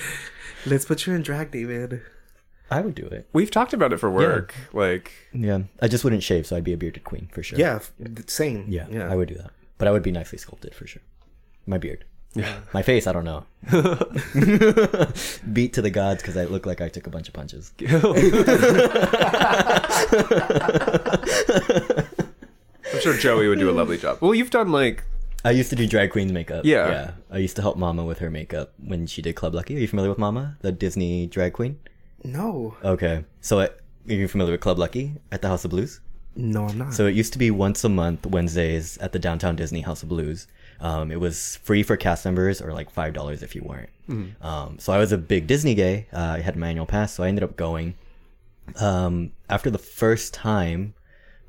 [0.67, 2.03] Let's put you in drag, David.
[2.71, 3.29] I would do it.
[3.33, 4.55] We've talked about it for work.
[4.73, 7.59] Like Yeah, I just wouldn't shave, so I'd be a bearded queen for sure.
[7.59, 7.93] Yeah, f-
[8.27, 8.67] same.
[8.69, 9.11] yeah, yeah.
[9.11, 9.51] I would do that.
[9.79, 11.03] But I would be nicely sculpted for sure.
[11.67, 12.05] My beard.
[12.35, 12.59] Yeah.
[12.75, 13.47] My face, I don't know.
[15.53, 17.73] Beat to the gods because I look like I took a bunch of punches.
[22.93, 24.19] I'm sure Joey would do a lovely job.
[24.21, 25.05] Well, you've done like
[25.47, 26.65] I used to do drag queen's makeup.
[26.65, 26.89] Yeah.
[26.89, 27.11] Yeah.
[27.31, 29.77] I used to help Mama with her makeup when she did Club Lucky.
[29.77, 31.79] Are you familiar with Mama, the Disney drag queen?
[32.25, 33.25] No, Okay.
[33.41, 33.69] So uh,
[34.09, 36.01] are you familiar with Club Lucky at the House of Blues?
[36.35, 36.93] no, I'm not.
[36.93, 40.09] So it used to be once a month, Wednesdays at the Downtown Disney House of
[40.09, 40.49] Blues.
[40.81, 43.89] Um, it was free for cast members or like $5 if you weren't.
[44.43, 46.07] Um, so I was a big Disney gay.
[46.13, 47.95] Uh, I had my annual pass, so I ended up going.
[48.81, 50.95] Um, after the first time,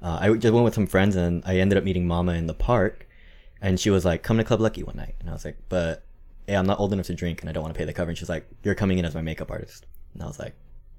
[0.01, 2.53] uh, I just went with some friends and I ended up meeting Mama in the
[2.53, 3.06] park.
[3.61, 5.15] And she was like, come to Club Lucky one night.
[5.19, 6.03] And I was like, but
[6.47, 8.09] hey, I'm not old enough to drink and I don't want to pay the cover.
[8.09, 9.85] And she's like, you're coming in as my makeup artist.
[10.13, 10.53] And I was like,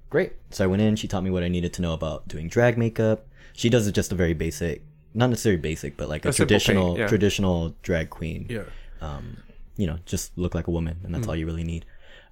[0.09, 0.33] great.
[0.51, 2.77] So I went in, she taught me what I needed to know about doing drag
[2.77, 3.27] makeup.
[3.53, 6.63] She does just a very basic, not necessarily basic, but like a, A simple paint,
[6.63, 7.07] traditional, yeah.
[7.07, 8.45] traditional drag queen.
[8.49, 8.63] yeah.
[9.01, 9.37] Um,
[9.77, 11.85] you know, just look like a woman and that's all you really need.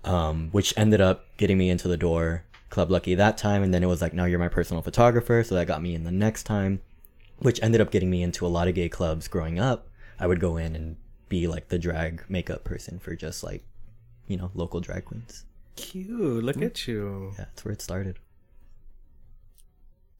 [0.04, 3.64] Um, which ended up getting me into the door Club Lucky that time.
[3.64, 5.44] And then it was like, now you're my personal photographer.
[5.44, 6.82] So that got me in the next time,
[7.40, 9.88] which ended up getting me into a lot of gay clubs growing up.
[10.20, 10.98] I would go in and
[11.30, 13.64] be like the drag makeup person for just like,
[14.28, 15.44] you know, local drag queens.
[15.76, 16.44] Cute.
[16.44, 17.32] Look at you.
[17.38, 18.18] Yeah, that's where it started.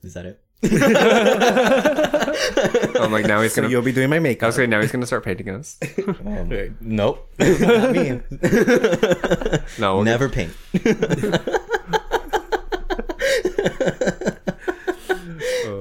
[0.04, 0.42] Is that it?
[3.00, 3.72] I'm like now he's So gonna.
[3.72, 4.48] you'll be doing my I makeup.
[4.48, 5.78] was saying now he's gonna start painting us.
[6.26, 7.30] Um, Nope.
[7.40, 8.22] Not me.
[9.80, 10.54] No, we'll Never paint.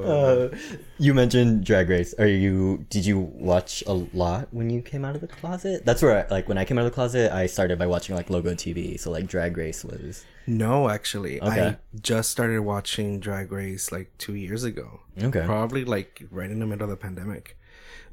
[0.06, 0.56] Uh,
[0.98, 2.14] you mentioned Drag Race.
[2.18, 2.86] Are you?
[2.90, 5.84] Did you watch a lot when you came out of the closet?
[5.84, 8.14] That's where, I, like, when I came out of the closet, I started by watching
[8.14, 8.98] like Logo TV.
[8.98, 11.66] So like, Drag Race was No, actually, Okay.
[11.68, 15.00] I just started watching Drag Race like two years ago.
[15.22, 15.44] okay.
[15.44, 17.58] Probably like right in the middle of the pandemic.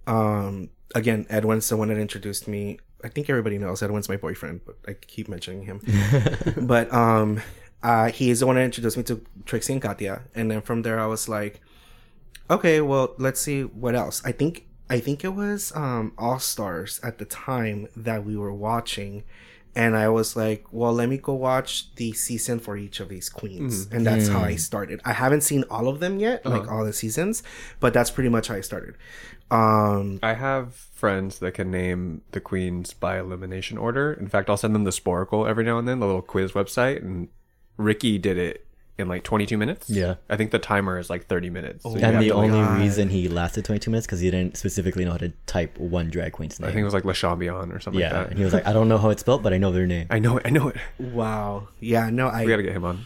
[0.07, 2.79] Um, again, Edwin's the one that introduced me.
[3.03, 5.81] I think everybody knows Edwin's my boyfriend, but I keep mentioning him.
[6.61, 7.41] but um,
[7.81, 10.81] uh, he is the one that introduced me to Trixie and Katya, and then from
[10.83, 11.59] there I was like,
[12.49, 14.21] okay, well, let's see what else.
[14.25, 18.53] I think I think it was um All Stars at the time that we were
[18.53, 19.23] watching.
[19.75, 23.27] And I was like, well, let me go watch the season for each of these
[23.27, 23.87] queens.
[23.91, 25.01] And that's how I started.
[25.03, 27.41] I haven't seen all of them yet, like all the seasons,
[27.79, 28.95] but that's pretty much how I started.
[29.49, 34.13] Um, I have friends that can name the queens by elimination order.
[34.13, 37.01] In fact, I'll send them the Sporcle every now and then, the little quiz website,
[37.01, 37.29] and
[37.77, 39.89] Ricky did it in like 22 minutes.
[39.89, 40.15] Yeah.
[40.29, 41.83] I think the timer is like 30 minutes.
[41.83, 45.03] So and the to, like- only reason he lasted 22 minutes because he didn't specifically
[45.05, 46.69] know how to type one drag queen's name.
[46.69, 48.29] I think it was like Le Champion or something yeah, like that.
[48.29, 50.07] and he was like, I don't know how it's spelled, but I know their name.
[50.09, 50.43] I know it.
[50.45, 50.77] I know it.
[50.99, 51.67] wow.
[51.79, 53.05] Yeah, no, I, We gotta get him on.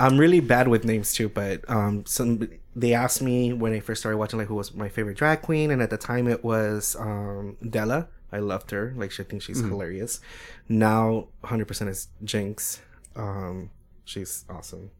[0.00, 4.00] I'm really bad with names too, but um, some they asked me when I first
[4.00, 6.96] started watching like who was my favorite drag queen, and at the time it was
[6.98, 8.08] um Della.
[8.32, 10.20] I loved her, like she I think she's hilarious.
[10.68, 12.80] Now, 100 percent is Jinkx.
[13.14, 13.70] Um,
[14.04, 14.90] she's awesome.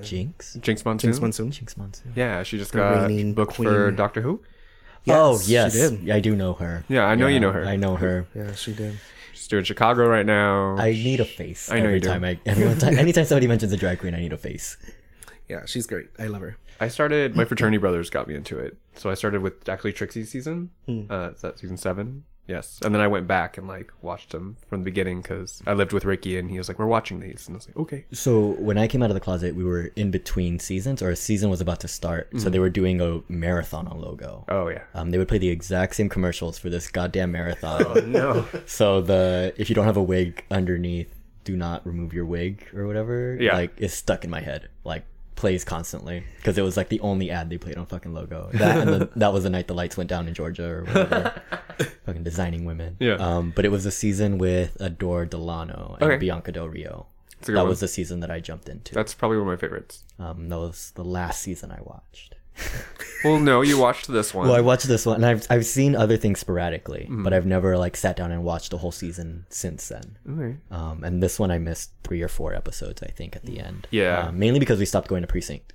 [0.00, 0.56] Jinkx.
[0.58, 1.12] Jinkx Monsoon.
[1.12, 1.50] Jinkx Monsoon.
[1.50, 2.12] Jinkx Monsoon.
[2.16, 3.90] Yeah, she just The got reigning booked for.
[3.92, 4.42] Doctor Who.
[5.08, 6.02] oh Yes, yes, she did.
[6.02, 6.84] Yeah, I do know her.
[6.88, 7.64] Yeah, I know you know her.
[7.64, 8.26] I know her.
[8.34, 8.98] Yeah, she did.
[9.32, 10.76] She's doing Chicago right now.
[10.76, 11.70] I need a face.
[11.70, 12.08] I know every you do.
[12.08, 14.76] time I every time anytime somebody mentions a drag queen, I need a face.
[15.48, 16.06] Yeah, she's great.
[16.18, 16.56] I love her.
[16.80, 17.36] I started.
[17.36, 20.70] My fraternity brothers got me into it, so I started with actually Trixie's season.
[20.86, 21.02] Hmm.
[21.10, 22.24] Uh, is that season seven?
[22.46, 25.72] Yes, and then I went back and like watched them from the beginning because I
[25.72, 28.04] lived with Ricky and he was like, "We're watching these," and I was like, "Okay."
[28.12, 31.16] So when I came out of the closet, we were in between seasons, or a
[31.16, 32.28] season was about to start.
[32.28, 32.40] Mm-hmm.
[32.40, 34.44] So they were doing a marathon on Logo.
[34.48, 34.82] Oh yeah.
[34.94, 38.12] Um, they would play the exact same commercials for this goddamn marathon.
[38.12, 38.46] No.
[38.66, 42.86] so the if you don't have a wig underneath, do not remove your wig or
[42.86, 43.36] whatever.
[43.40, 43.54] Yeah.
[43.54, 44.68] like it's stuck in my head.
[44.84, 45.04] Like
[45.36, 48.50] plays constantly because it was like the only ad they played on fucking Logo.
[48.54, 51.42] That and the, that was the night the lights went down in Georgia or whatever.
[52.06, 52.96] fucking designing women.
[53.00, 53.14] Yeah.
[53.14, 56.16] Um, but it was a season with Adore Delano and Okay.
[56.18, 57.06] Bianca Del Rio.
[57.40, 57.68] It's a good That one.
[57.70, 58.94] was the season that I jumped into.
[58.94, 60.04] That's probably one of my favorites.
[60.18, 62.36] Um, that was the last season I watched.
[63.24, 64.46] Well, no, you watched this one.
[64.48, 67.22] Well, I watched this one, and I've I've seen other things sporadically, Mm-hmm.
[67.24, 70.18] but I've never like sat down and watched the whole season since then.
[70.30, 70.56] okay.
[70.70, 73.86] Um, and this one I missed three or four episodes, I think, at the end.
[73.90, 74.28] Yeah.
[74.28, 75.72] Uh, mainly because we stopped going to precinct.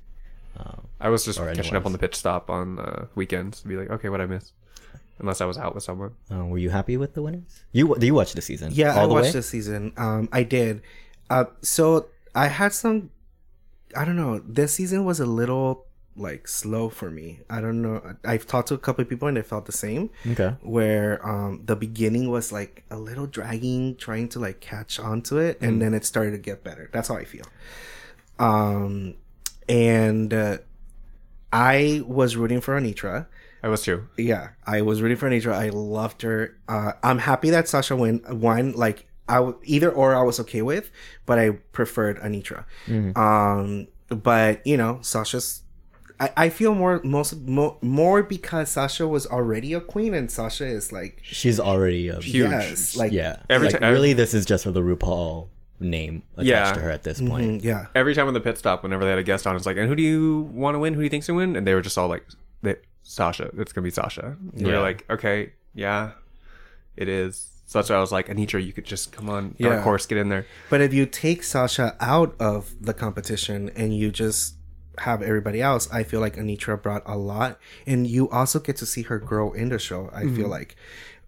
[0.58, 3.68] Um, I was just catching anywhere up on the pit stop on uh, weekends to
[3.68, 4.52] be like, okay, what I miss,
[5.20, 6.12] unless I was out with someone.
[6.32, 7.64] uh, were you happy with the winners?
[7.72, 8.72] You do you watch the season?
[8.74, 9.32] Yeah, all I the watched way?
[9.40, 9.94] this season.
[9.98, 10.82] Um, I did.
[11.30, 13.12] Uh, so I had some.
[13.96, 14.40] I don't know.
[14.46, 15.86] This season was a little
[16.20, 17.40] like slow for me.
[17.50, 18.16] I don't know.
[18.24, 20.10] I've talked to a couple of people and they felt the same.
[20.32, 20.56] Okay.
[20.62, 25.58] Where um the beginning was like a little dragging, trying to like catch onto it,
[25.62, 26.90] and then it started to get better.
[26.94, 27.46] That's how I feel.
[28.38, 29.16] Um,
[29.68, 30.58] and uh,
[31.52, 33.28] I was rooting for Anetra.
[33.62, 34.08] I was too.
[34.18, 35.54] Yeah, I was rooting for Anetra.
[35.54, 36.58] I loved her.
[36.68, 38.72] Uh, I'm happy that Sasha win won.
[38.74, 40.92] Like I w- either or I was okay with,
[41.26, 42.64] but I preferred Anetra.
[43.18, 45.64] Um, but you know, Sasha's.
[46.20, 50.66] I, I feel more most more, more because Sasha was already a queen and Sasha
[50.66, 52.50] is like She's already a Huge.
[52.52, 53.38] yes like yeah.
[53.50, 55.48] Every like, ti- really, this is just for the RuPaul
[55.80, 56.74] name attached Yeah.
[56.74, 57.62] to her at this point.
[57.62, 59.66] mm, yeah Every time on the pit stop, whenever they had a guest on, it's
[59.66, 60.94] like, and who do you want to win?
[60.94, 61.56] Who do you think's gonna win?
[61.56, 62.26] And they were just all like,
[62.64, 63.50] they, Sasha.
[63.58, 64.36] It's gonna be Sasha.
[64.54, 64.78] And we Yeah.
[64.78, 66.12] were like, okay, yeah,
[66.98, 67.48] it is.
[67.66, 69.82] So that's why I was like, Anetra, you could just come on, dark Yeah.
[69.84, 70.46] horse, get in there.
[70.70, 74.56] But if you take Sasha out of the competition and you just
[75.00, 77.60] have everybody else, I feel like Anetra brought a lot.
[77.86, 80.10] And you also get to see her grow in the show.
[80.14, 80.76] I feel like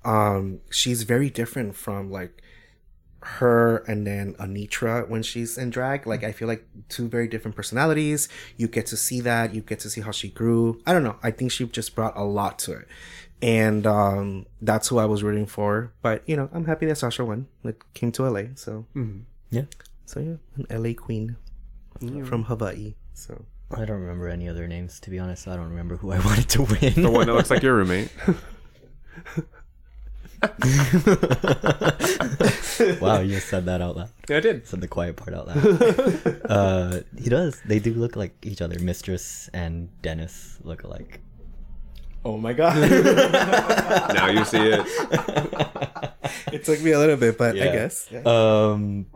[0.03, 2.41] um, she's very different from like
[3.23, 6.07] her and then Anetra when she's in drag.
[6.07, 8.27] Like I feel like two very different personalities.
[8.57, 9.53] You get to see that.
[9.53, 10.81] You get to see how she grew.
[10.88, 11.17] I don't know.
[11.21, 12.88] I think she just brought a lot to it.
[13.43, 15.91] And um, that's who I was rooting for.
[16.01, 17.47] But you know, I'm happy that Sasha won.
[17.63, 18.86] It came to LA, so
[19.49, 19.63] Yeah.
[20.05, 20.36] so yeah,
[20.69, 21.38] an LA queen
[22.25, 22.95] from Hawaii.
[23.13, 23.45] So
[23.77, 25.47] I don't remember any other names to be honest.
[25.47, 26.93] I don't remember who I wanted to win.
[27.01, 28.10] The one that looks like your roommate.
[33.01, 34.10] wow, you just said that out loud.
[34.27, 34.67] yeah, I did.
[34.67, 36.41] Said the quiet part out loud.
[36.49, 37.62] uh, he does.
[37.65, 38.79] They do look like each other.
[38.79, 41.21] Mistress and Dennis look alike.
[42.25, 42.77] Oh my god.
[44.13, 44.86] Now you see it.
[46.51, 48.07] it took me a little bit, but I guess.
[48.12, 48.21] Yeah.
[48.25, 49.07] Um,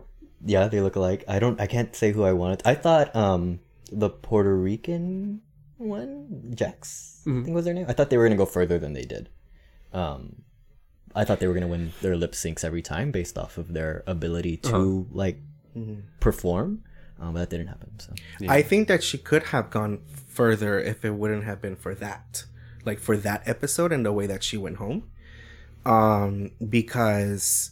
[0.45, 1.23] yeah, they look alike.
[1.27, 1.59] I don't.
[1.59, 2.61] I can't say who I wanted.
[2.65, 3.59] I thought um
[3.91, 5.41] the Puerto Rican
[5.77, 7.85] one, Jax, I think was their name.
[7.87, 9.29] I thought they were gonna go further than they did.
[9.93, 10.43] Um,
[11.13, 14.03] I thought they were gonna win their lip syncs every time based off of their
[14.07, 15.39] ability to like
[16.19, 16.83] perform.
[17.19, 17.99] Um, but that didn't happen.
[17.99, 18.13] So
[18.47, 22.45] I think that she could have gone further if it wouldn't have been for that.
[22.85, 25.09] Like for that episode and the way that she went home.
[25.85, 27.71] Um because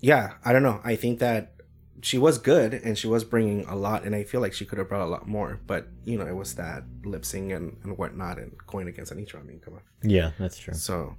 [0.00, 0.80] yeah, I don't know.
[0.84, 1.54] I think that
[2.02, 4.78] she was good and she was bringing a lot and I feel like she could
[4.78, 7.98] have brought a lot more, but you know, it was that lip sync and, and
[7.98, 9.40] whatnot and going against Anetra.
[9.40, 9.80] I mean, come on.
[10.02, 10.74] yeah, that's true.
[10.74, 11.16] So,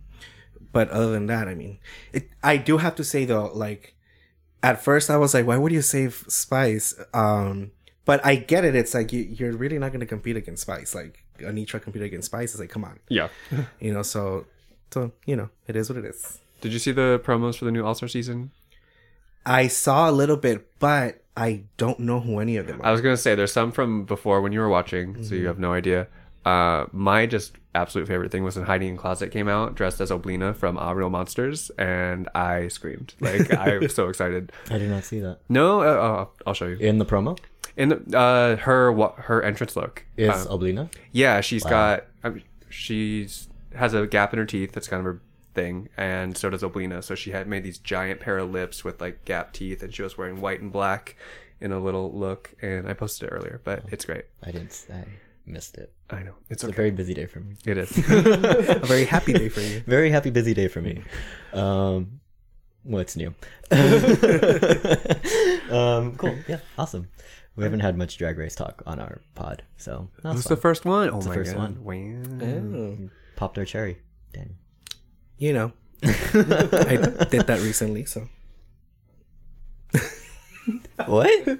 [0.71, 1.79] but other than that, I mean,
[2.13, 3.95] it, I do have to say though, like,
[4.61, 6.93] at first I was like, why would you save Spice?
[7.13, 7.71] Um,
[8.05, 8.75] but I get it.
[8.75, 10.93] It's like you, you're really not going to compete against Spice.
[10.95, 12.51] Like Anetra competed against Spice.
[12.51, 13.29] It's like, come on, Yeah.
[13.79, 14.01] you know.
[14.01, 14.45] So,
[14.91, 16.39] so you know, it is what it is.
[16.61, 18.51] Did you see the promos for the new All Star season?
[19.49, 22.85] I saw a little bit, but I don't know who any of them are.
[22.85, 25.59] I was gonna say there's some from before when you were watching, so you have
[25.59, 26.07] no idea.
[26.45, 30.09] Uh, my just absolute favorite thing was when Heidi N Closet came out, dressed as
[30.11, 33.13] Oblina from Ah Real Monsters, and I screamed.
[33.19, 34.51] Like I'm so excited.
[34.69, 36.77] I did not see that No, uh, uh, I'll show you.
[36.77, 37.37] in the promo.
[37.75, 40.89] In the, uh, her wa- her entrance look Is Uh, Oblina?
[41.11, 44.71] yeah, she's got I mean, she's has a gap in her teeth.
[44.73, 45.21] That's kind of her
[45.59, 47.03] thing, and so does Oblina.
[47.03, 50.01] So she had made these giant pair of lips with like gap teeth, and she
[50.01, 51.15] was wearing white and black
[51.59, 52.53] in a little look.
[52.61, 54.25] And I posted it earlier, but it's great.
[54.43, 54.87] I didn't.
[54.91, 55.05] I
[55.45, 55.91] missed it.
[56.09, 57.55] I know it's It's a very busy day for me.
[57.65, 57.97] It is.
[58.09, 59.79] a very happy day for you.
[59.87, 61.03] Very happy busy day for me.
[61.53, 62.21] Um,
[62.83, 63.33] what's new?
[65.71, 66.35] um, cool.
[66.47, 67.09] Yeah, awesome.
[67.55, 70.85] We haven't had much drag race talk on our pod, so that was the first
[70.85, 71.09] one?
[71.09, 71.77] Oh the my first god!
[71.77, 71.83] one.
[71.83, 72.47] Wow.
[72.47, 73.99] Oh, popped our cherry.
[74.31, 74.55] Daniel.
[75.39, 75.71] You know,
[76.03, 78.05] I did that recently.
[78.05, 78.27] So
[81.05, 81.45] What?
[81.45, 81.59] Do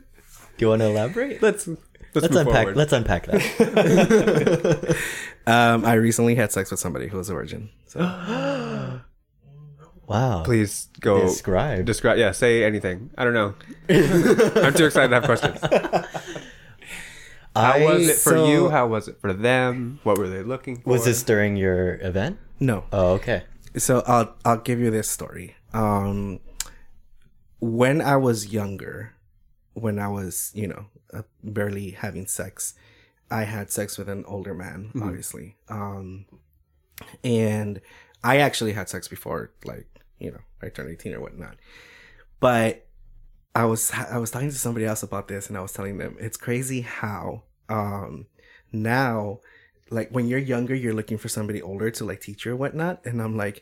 [0.60, 1.42] you want to elaborate?
[1.42, 1.80] Let's let's,
[2.14, 2.54] Let's unpack.
[2.56, 2.78] forward.
[2.78, 4.98] Let's unpack that.
[5.48, 7.70] um, I recently had sex with somebody who was a virgin.
[7.88, 8.00] So.
[10.08, 10.42] Wow.
[10.44, 11.86] Please go Describe.
[11.86, 12.18] Describe.
[12.18, 13.12] Yeah, say anything.
[13.16, 13.54] I don't know.
[13.90, 15.60] I'm too excited to have questions.
[17.56, 18.70] How I- was it for so- you?
[18.70, 20.00] How was it for them?
[20.02, 20.90] What were they looking for?
[20.90, 22.40] Was this during your event?
[22.60, 22.86] No.
[22.92, 23.44] Oh, okay.
[23.78, 25.56] So I'll I'll give you this story.
[25.74, 26.40] Um,
[27.60, 29.16] when I was younger,
[29.74, 32.74] when I was you know uh, barely having sex,
[33.30, 35.56] I had sex with an older man, obviously.
[35.70, 36.26] Um,
[37.24, 37.82] and
[38.24, 39.88] I actually had sex before, like
[40.20, 41.58] you know, I turned eighteen or whatnot.
[42.40, 42.88] But
[43.56, 46.16] I was I was talking to somebody else about this, and I was telling them
[46.20, 48.26] it's crazy how um
[48.72, 49.40] now
[49.92, 53.06] like when you're younger you're looking for somebody older to like teach you or whatnot
[53.06, 53.62] and i'm like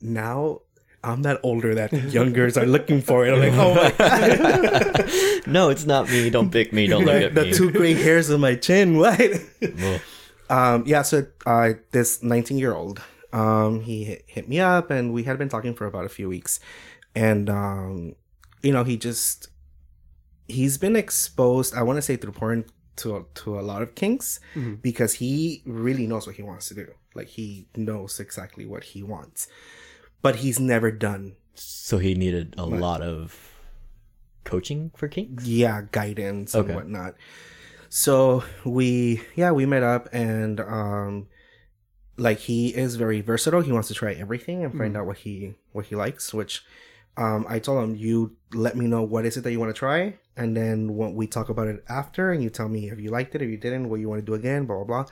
[0.00, 0.60] now
[1.04, 5.10] i'm that older that youngers are looking for and i'm like oh my god
[5.46, 6.28] no, it's not me.
[6.30, 6.86] Don't pick me.
[6.88, 7.52] Don't look at the me.
[7.52, 9.20] two gray hairs on my chin what
[10.50, 13.00] um yeah so uh this 19 year old
[13.32, 16.28] um he hit, hit me up and we had been talking for about a few
[16.28, 16.60] weeks
[17.14, 18.14] and um
[18.62, 19.48] you know he just
[20.48, 22.64] he's been exposed i want to say through porn
[22.96, 24.80] to to a lot of kinks Mhm.
[24.82, 26.86] because he really knows what he wants to do.
[27.14, 29.48] Like he knows exactly what he wants,
[30.22, 33.52] but he's never done So he needed a lot of
[34.44, 35.46] coaching for kinks.
[35.46, 37.14] yeah guidance and whatnot.
[37.88, 41.28] So we yeah we met up and um
[42.18, 43.60] like he is very versatile.
[43.62, 46.64] He wants to try everything and find out what he what he likes which
[47.18, 49.78] um i told him you let me know what is it that you want to
[49.78, 53.10] try and then when we talk about it after and you tell me if you
[53.10, 55.04] liked it if you didn't what you want to do again blah blah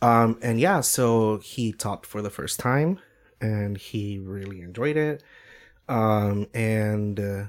[0.00, 2.98] blah um and yeah so he topped for the first time
[3.40, 5.22] and he really enjoyed it
[5.88, 7.44] um and uh,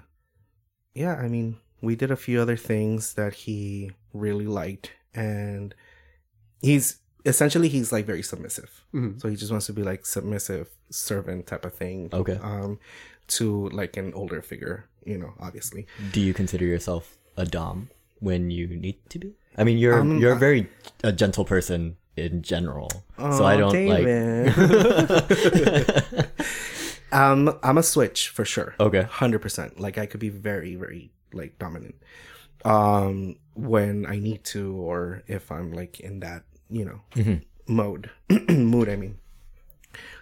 [0.93, 5.75] yeah, I mean, we did a few other things that he really liked, and
[6.59, 8.83] he's essentially he's like very submissive.
[8.93, 9.21] Mhm.
[9.21, 12.09] So he just wants to be like submissive servant type of thing.
[12.11, 12.39] Okay.
[12.41, 12.79] Um,
[13.27, 15.87] to like an older figure, you know, obviously.
[16.11, 17.89] Do you consider yourself a dom
[18.19, 19.33] when you need to be?
[19.57, 20.67] I mean, you're Um, you're a very
[21.03, 24.05] a gentle person in general, so I Oh, don't like.
[27.11, 28.75] um, I'm a switch for sure.
[28.79, 29.03] okay.
[29.03, 29.79] hundred percent.
[29.79, 31.95] Like I could be very, very like dominant,
[32.65, 37.43] um, when I need to, or if I'm like in that, you know, Mhm.
[37.67, 38.09] mode,
[38.49, 38.89] mood.
[38.89, 39.17] I mean.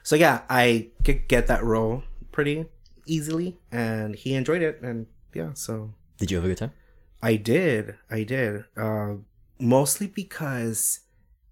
[0.04, 2.65] So yeah, I could get that role pretty
[3.06, 6.74] easily, and he enjoyed it, and yeah, so Did you have a good time?
[7.22, 9.15] I did, I did, uh,
[9.60, 11.00] mostly because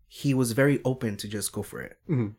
[0.08, 2.36] he was very open to just go for it Mhm.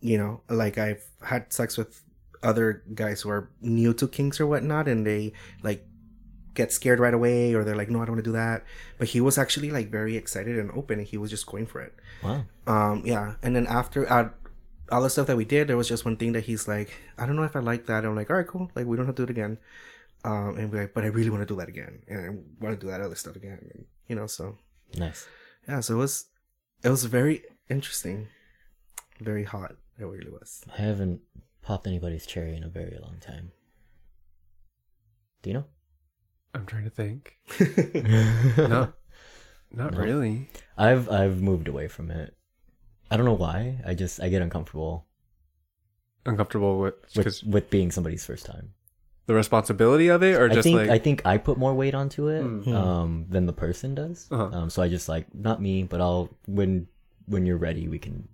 [0.00, 2.02] you know like i've had sex with
[2.42, 5.86] other guys who are new to kinks or whatnot and they like
[6.52, 8.62] get scared right away or they're like no i don't want to do that
[8.98, 11.80] but he was actually like very excited and open and he was just going for
[11.80, 12.44] it Wow.
[12.66, 14.28] um yeah and then after uh,
[14.92, 17.24] all the stuff that we did there was just one thing that he's like i
[17.26, 19.14] don't know if i like that i'm like all right cool like we don't have
[19.14, 19.56] to do it again
[20.24, 22.28] um and we're like but i really want to do that again and i
[22.64, 24.58] want to do that other stuff again and, you know so
[24.96, 25.26] Nice.
[25.68, 26.26] yeah so it was
[26.82, 28.28] it was very interesting
[29.20, 31.20] very hot it really was I haven't
[31.62, 33.52] popped anybody's cherry in a very long time.
[35.42, 35.64] Do you know?
[36.52, 37.36] I'm trying to think.
[38.58, 38.92] No,
[39.72, 39.98] not No.
[39.98, 40.50] really.
[40.76, 42.36] I've I've moved away from it.
[43.14, 43.78] I don't know why.
[43.86, 45.06] I just I get uncomfortable
[46.26, 48.72] Uncomfortable with with with being somebody's first time.
[49.26, 51.94] the responsibility of it, or I just think like I think I put more weight
[51.94, 52.74] onto it Mm.
[52.74, 54.26] um than the person does.
[54.30, 54.44] Uh-huh.
[54.56, 56.88] Um so I just like not me, but I'll when
[57.26, 58.28] when you're ready we can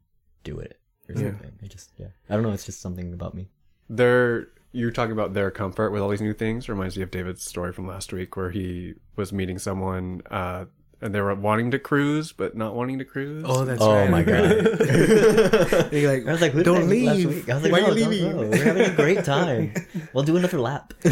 [0.45, 1.31] do it or Yeah.
[1.31, 1.53] something.
[1.63, 2.09] I just yeah.
[2.29, 3.49] I don't know, it's just something about me.
[3.89, 7.43] their you're talking about their comfort with all these new things reminds me of David's
[7.43, 10.67] story from last week where he was meeting someone uh
[11.03, 13.45] and they were wanting to cruise but not wanting to cruise.
[13.47, 14.11] Oh, that's Oh right.
[14.11, 14.51] my God.
[15.93, 17.29] You're like, I was like, who don't I last leave.
[17.29, 17.49] week?
[17.49, 18.33] I was like, Why no, are you don't leaving?
[18.33, 18.49] go.
[18.51, 19.73] We're having a great time.
[20.13, 20.93] We'll do another lap.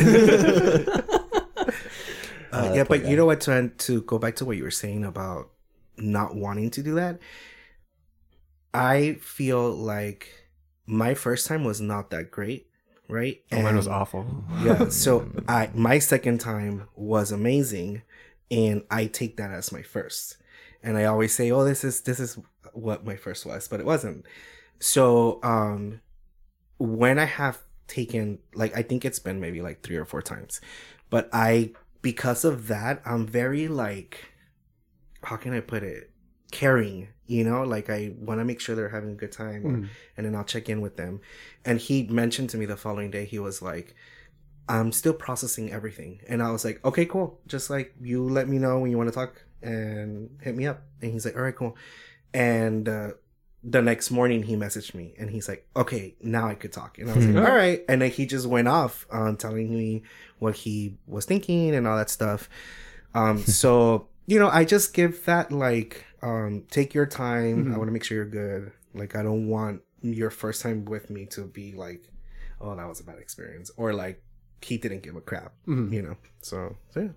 [2.51, 3.11] Uh, Uh, yeah, but guy.
[3.11, 3.43] you know what?
[3.43, 5.51] To, to go back to what you were saying about
[5.99, 7.19] not wanting to do that,
[8.73, 10.29] I feel like
[10.87, 12.67] my first time was not that great,
[13.07, 13.43] right?
[13.53, 14.25] Oh, mine was awful.
[14.65, 18.01] Yeah, so I my second time was amazing,
[18.51, 20.37] and I take that as my first.
[20.83, 22.39] And I always say, "Oh, this is this is
[22.73, 24.25] what my first was," but it wasn't.
[24.81, 26.01] So, um,
[26.79, 27.59] when I have
[27.89, 30.61] taken like I think it's been maybe like three or four times,
[31.11, 34.25] but I because of that I'm very like,
[35.25, 36.11] how can I put it?
[36.53, 39.71] Caring, you know, like I want to make sure they're having a good time, or-
[39.79, 39.89] Mm.
[40.17, 41.21] and then I'll check in with them.
[41.65, 43.95] And he mentioned to me the following day, he was like,
[44.69, 46.21] I'm still processing everything.
[46.29, 47.41] And I was like, okay, cool.
[47.47, 50.83] Just like you let me know when you want to talk and hit me up.
[51.01, 51.77] And he's like, all right, cool.
[52.35, 53.11] And uh,
[53.65, 56.99] the next morning he messaged me and he's like, okay, now I could talk.
[56.99, 57.45] And I was like, Hmm.
[57.47, 57.85] all right.
[57.89, 60.03] And then he just went off on telling me
[60.39, 62.49] what he was thinking and all that stuff.
[63.15, 67.67] Um, so, you know, I just give that like, um, take your time.
[67.67, 67.75] Mhm.
[67.75, 68.73] I want to make sure you're good.
[68.95, 72.11] Like, I don't want your first time with me to be like,
[72.61, 73.71] oh, that was a bad experience.
[73.77, 74.23] Or like,
[74.63, 75.93] he didn't give a crap, Mhm.
[75.93, 76.17] you know?
[76.43, 77.09] So, so yeah.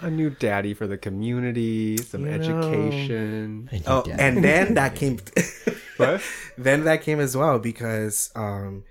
[0.00, 3.68] A new daddy for the community, some You education.
[3.70, 5.18] And Oh, you and then that came,
[5.96, 6.20] What?
[6.58, 8.82] then that came as well because um,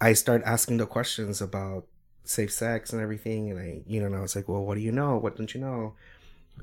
[0.00, 1.86] I started asking the questions about
[2.24, 4.80] safe sex and everything, and I, you know, and I was like, well, what do
[4.80, 5.18] you know?
[5.18, 5.94] What don't you know?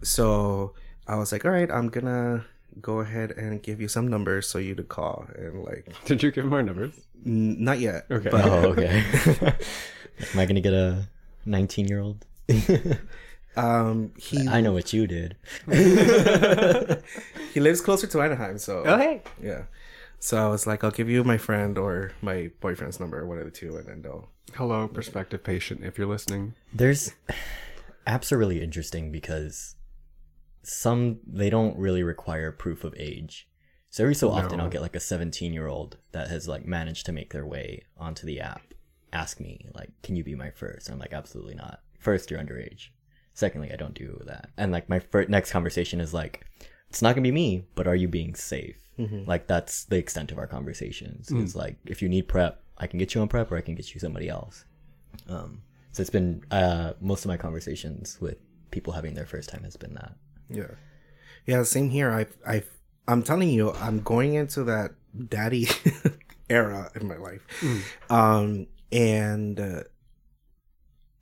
[0.02, 0.74] So
[1.08, 2.46] I was like, all right, I'm gonna
[2.80, 6.32] go ahead and give you some numbers so you to call and like, Did you
[6.32, 6.94] give him our numbers?
[7.26, 8.06] n- not yet.
[8.10, 8.30] Okay.
[8.30, 9.04] but- Oh, okay.
[10.34, 11.08] Am I gonna get a
[11.46, 12.26] 19 year old?
[13.56, 15.36] um, he I know what you did.
[17.54, 19.22] he lives closer to Anaheim, so Oh hey.
[19.42, 19.64] yeah.
[20.20, 23.46] So I was like, I'll give you my friend or my boyfriend's number, one of
[23.46, 24.30] the two, and then they'll.
[24.54, 26.54] Hello, prospective patient, if you're listening.
[26.74, 27.14] There's
[28.06, 29.76] apps are really interesting because
[30.64, 33.48] some they don't really require proof of age.
[33.90, 37.06] So every so often I'll get like a 17 year old that has like managed
[37.08, 38.62] to make their way onto the app
[39.14, 40.88] ask me like, "Can you be my first?
[40.88, 41.82] And I'm like, "Absolutely not.
[42.00, 42.90] First, you're underage.
[43.34, 46.46] Secondly, I don't do that." And like my next conversation is like,
[46.90, 48.78] "It's not gonna be me, but are you being safe?"
[49.28, 51.30] Like that's the extent of our conversations.
[51.44, 53.76] Is like, if you need prep, I can get you on prep, or I can
[53.76, 54.64] get you somebody else.
[55.28, 58.38] Um, so it's been uh, most of my conversations with
[58.72, 60.16] people having their first time has been that.
[60.52, 60.72] Yeah,
[61.46, 61.64] yeah.
[61.64, 62.12] Same here.
[62.12, 62.64] I, I,
[63.08, 64.92] I'm telling you, I'm going into that
[65.30, 65.68] daddy
[66.50, 67.42] era in my life,
[68.10, 69.84] um, and uh,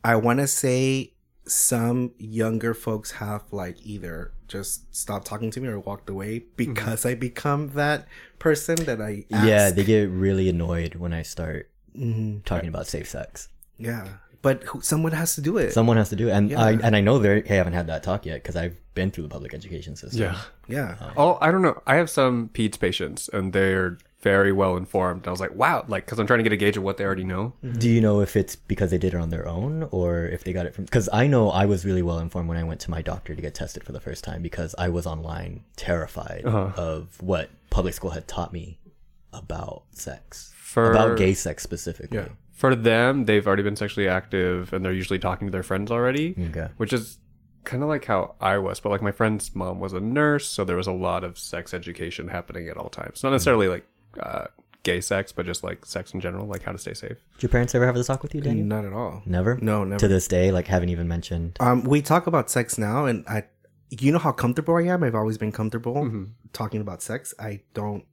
[0.04, 1.14] I want to say
[1.46, 7.06] some younger folks have like either just stopped talking to me or walked away because
[7.06, 8.08] I become that
[8.40, 9.46] person that I ask.
[9.48, 12.44] Yeah, they get really annoyed when I start Mhm.
[12.46, 13.50] talking about safe sex.
[13.78, 14.08] yeah.
[14.42, 15.74] But who, someone has to do it.
[15.74, 16.62] Someone has to do it, and Yeah.
[16.64, 19.30] I and I know they haven't had that talk yet because I've been through the
[19.30, 20.22] public education system.
[20.22, 20.38] Yeah.
[20.68, 21.12] yeah.
[21.18, 21.82] Oh, I don't know.
[21.86, 25.28] I have some peds patients, and they're very well informed.
[25.28, 27.06] I was like, wow, like because I'm trying to get a gauge of what they
[27.06, 27.54] already know.
[27.78, 30.52] Do you know if it's because they did it on their own or if they
[30.54, 30.86] got it from?
[30.86, 33.42] Because I know I was really well informed when I went to my doctor to
[33.42, 36.72] get tested for the first time because I was online terrified Uh-huh.
[36.76, 38.80] of what public school had taught me
[39.32, 42.18] about sex, For about gay sex specifically.
[42.18, 42.28] Yeah.
[42.60, 46.36] For them, they've already been sexually active, and they're usually talking to their friends already,
[46.50, 46.68] Okay.
[46.78, 47.18] which is
[47.64, 48.80] kind of like how I was.
[48.82, 51.74] But like my friend's mom was a nurse, so there was a lot of sex
[51.74, 53.24] education happening at all times.
[53.24, 53.86] Not necessarily like
[54.20, 54.48] uh,
[54.84, 57.18] gay sex, but just like sex in general, like how to stay safe.
[57.36, 58.66] Did your parents ever have this talk with you, Daniel?
[58.66, 59.22] Not at all.
[59.26, 59.58] Never.
[59.62, 60.00] No, never.
[60.00, 61.56] To this day, like haven't even mentioned.
[61.62, 63.44] Um, we talk about sex now, and I,
[63.90, 65.02] you know how comfortable I am.
[65.04, 66.24] I've always been comfortable Mm-hmm.
[66.52, 67.34] talking about sex.
[67.40, 68.04] I don't,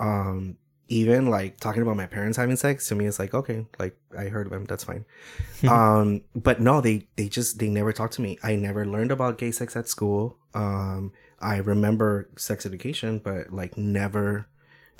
[0.00, 0.58] um,
[0.88, 3.06] even like talking about my parents having sex to me.
[3.06, 4.64] It's like okay, like I heard them.
[4.64, 5.04] That's fine.
[5.68, 8.38] um, but no, they they just they never talked to me.
[8.42, 10.36] I never learned about gay sex at school.
[10.54, 14.46] Um, I remember sex education, but like never.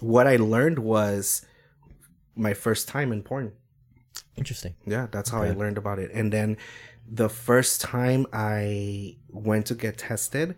[0.00, 1.46] What I learned was
[2.34, 3.52] my first time in porn.
[4.36, 4.74] Interesting.
[4.84, 6.10] Yeah, that's how I learned about it.
[6.12, 6.56] And then
[7.08, 10.56] the first time I went to get tested,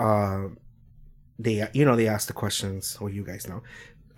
[0.00, 0.48] uh,
[1.38, 2.98] they you know they asked the questions.
[3.00, 3.62] Well, you guys know,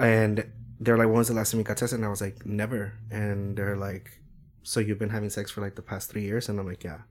[0.00, 2.44] and they're like, "When was the last time you got tested?" And I was like,
[2.46, 4.20] "Never." And they're like,
[4.62, 7.02] "So you've been having sex for like the past three years?" And I'm like, "Yeah."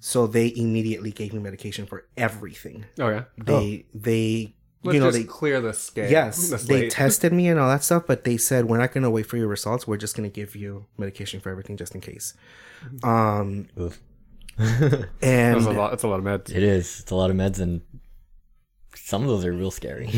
[0.00, 2.86] So they immediately gave me medication for everything.
[2.98, 3.24] Oh yeah.
[3.36, 6.10] They they Let's you know just they clear the scale.
[6.10, 9.04] Yes, the they tested me and all that stuff, but they said we're not going
[9.04, 9.86] to wait for your results.
[9.86, 12.32] We're just going to give you medication for everything just in case.
[13.02, 14.00] Um, Oof.
[14.56, 15.90] That's and a lot.
[15.90, 16.50] That's a lot of meds.
[16.50, 17.00] It is.
[17.00, 17.82] It's a lot of meds, and
[18.94, 20.08] some of those are real scary.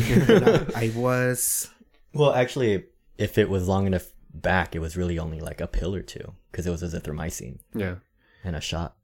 [0.75, 1.69] I was
[2.13, 2.85] well, actually,
[3.17, 6.33] if it was long enough back, it was really only like a pill or two
[6.51, 7.95] because it was azithromycin Yeah.
[8.43, 8.95] and a shot.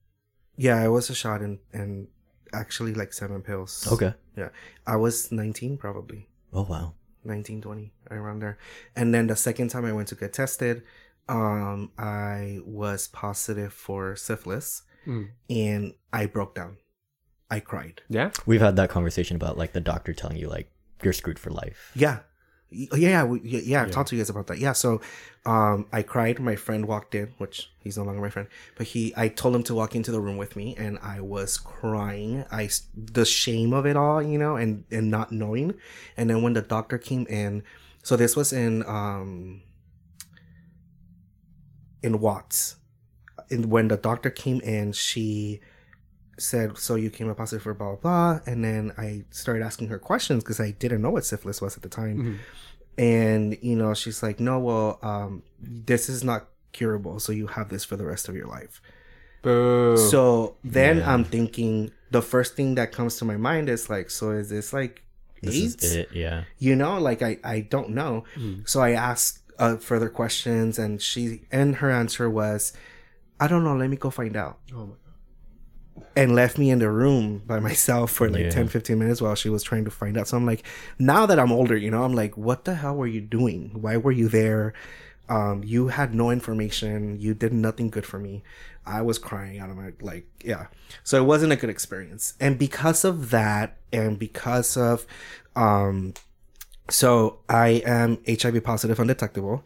[0.57, 2.07] yeah, I was a shot and and
[2.53, 3.87] actually like seven pills.
[3.91, 4.13] Okay.
[4.35, 4.49] Yeah.
[4.87, 6.27] I was 19 probably.
[6.51, 6.93] Oh wow.
[7.23, 8.57] 19 20 around there.
[8.95, 10.81] And then the second time I went to get tested,
[11.27, 15.29] um I was positive for syphilis Mm.
[15.49, 16.77] and I broke down.
[17.49, 18.01] I cried.
[18.09, 18.31] Yeah.
[18.45, 20.71] We've had that conversation about like the doctor telling you like
[21.03, 21.91] you're screwed for life.
[21.95, 22.19] Yeah.
[22.71, 24.59] Yeah, we, yeah, yeah, I've talked to you guys about that.
[24.59, 25.01] Yeah, so
[25.45, 26.39] um I cried.
[26.39, 29.63] My friend walked in, which he's no longer my friend, but he I told him
[29.63, 32.45] to walk into the room with me and I was crying.
[32.51, 35.73] I the shame of it all, you know, and and not knowing.
[36.15, 37.63] And then when the doctor came in,
[38.03, 39.61] so this was in um
[42.03, 42.75] in Watts.
[43.49, 45.59] And when the doctor came in, she
[46.41, 49.87] said, "So you came up positive for blah blah blah," and then I started asking
[49.89, 52.37] her questions because I didn't know what syphilis was at the time, Mhm.
[52.97, 57.69] and you know, she's like, "No, well, um, this is not curable, so you have
[57.69, 58.81] this for the rest of your life."
[59.41, 59.95] Boo.
[59.97, 61.13] So then Yeah.
[61.13, 64.73] I'm thinking the first thing that comes to my mind is like, so is this
[64.73, 65.03] like
[65.41, 65.83] This AIDS?
[65.83, 66.09] is it.
[66.11, 66.43] Yeah.
[66.57, 68.25] you know like i i don't know
[68.65, 72.73] so i asked uh, further questions and she and her answer was
[73.39, 74.95] i don't know let me go find out oh my
[76.15, 78.49] and left me in the room by myself for like Yeah.
[78.49, 80.27] 10 15 minutes while she was trying to find out.
[80.27, 80.63] So i'm like
[80.97, 83.71] now that i'm older you know i'm like what the hell were you doing?
[83.81, 84.73] Why were you there?
[85.29, 87.19] Um you had no information.
[87.19, 88.43] You did nothing good for me.
[88.85, 90.67] I was crying out of my like yeah.
[91.03, 92.33] So it wasn't a good experience.
[92.39, 95.05] And because of that and because of
[95.55, 96.13] um
[96.89, 99.63] so I am HIV positive undetectable.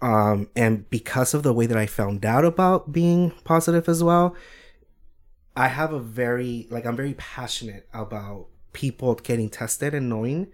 [0.00, 4.34] Um, and because of the way that I found out about being positive as well,
[5.56, 10.48] I have a very, like, I'm very passionate about people getting tested and knowing.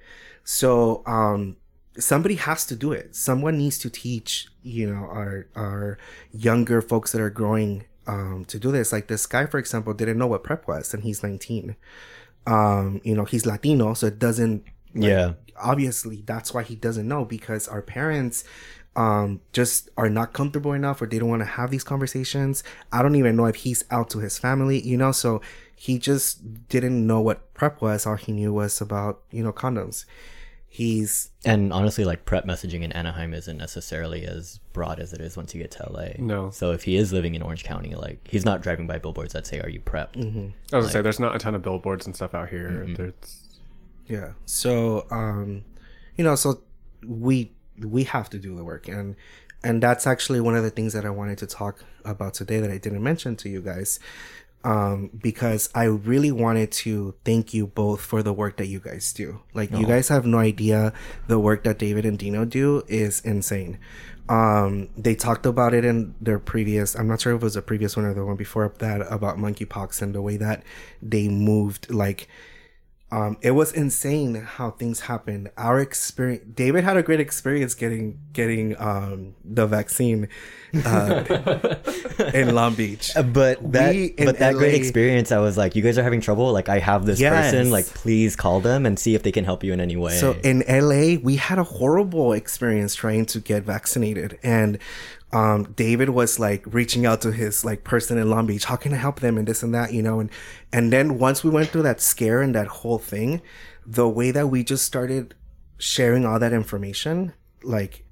[0.44, 1.56] So, um,
[1.98, 3.14] somebody has to do it.
[3.14, 5.98] Someone needs to teach, you know, our, our
[6.32, 8.92] younger folks that are growing, um, to do this.
[8.92, 11.76] Like this guy, for example, didn't know what PrEP was and he's 19
[12.48, 15.34] um you know he's latino so it doesn't yeah.
[15.60, 18.42] obviously that's why he doesn't know because our parents
[18.96, 23.02] um just are not comfortable enough or they don't want to have these conversations i
[23.02, 25.40] don't even know if he's out to his family you know so
[25.74, 30.04] he just didn't know what prep was all he knew was about you know condoms
[30.68, 35.36] he's And honestly, like prep messaging in Anaheim isn't necessarily as broad as it is
[35.36, 36.10] once you get to LA.
[36.18, 36.50] No.
[36.50, 39.46] So if he is living in Orange County, like he's not driving by billboards that
[39.46, 40.48] say, "Are you prepped?" Mm-hmm.
[40.72, 42.86] I was gonna say there's not a ton of billboards and stuff out here.
[42.96, 43.42] There's
[44.06, 44.32] Yeah.
[44.44, 45.64] So, um,
[46.16, 46.62] you know, so
[47.06, 47.52] we
[47.84, 49.16] we have to do the work, and
[49.62, 52.70] and that's actually one of the things that I wanted to talk about today that
[52.70, 53.98] I didn't mention to you guys,
[54.64, 59.12] um, because I really wanted to thank you both for the work that you guys
[59.12, 59.40] do.
[59.54, 60.92] Like, you guys have no idea
[61.26, 63.78] the work that David and Dino do is insane.
[64.28, 67.62] Um, they talked about it in their previous, I'm not sure if it was the
[67.62, 70.62] previous one or the one before that about monkeypox and the way that
[71.00, 72.28] they moved, like,
[73.10, 75.50] um, it was insane how things happened.
[75.56, 80.28] Our experience, David had a great experience getting getting um, the vaccine
[80.84, 81.24] uh,
[82.34, 83.12] in Long Beach.
[83.14, 86.52] But that, We but that great experience, I was like, you guys are having trouble.
[86.52, 87.32] Like, I have this Yes.
[87.52, 87.70] person.
[87.70, 90.18] Like, please call them and see if they can help you in any way.
[90.18, 94.78] So in LA, we had a horrible experience trying to get vaccinated, and
[95.32, 98.94] um, David was like reaching out to his like person in Long Beach, how can
[98.94, 100.30] I help them and this and that, you know, and
[100.72, 103.42] and then once we went through that scare and that whole thing,
[103.86, 105.34] the way that we just started
[105.76, 108.04] sharing all that information, like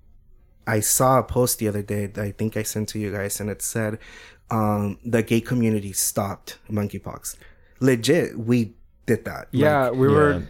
[0.66, 3.40] I saw a post the other day that I think I sent to you guys,
[3.40, 3.98] and it said
[4.50, 7.36] um, the gay community stopped monkeypox.
[7.80, 8.74] Legit, we
[9.06, 9.48] did that.
[9.52, 10.14] yeah, Like, we yeah.
[10.14, 10.42] were.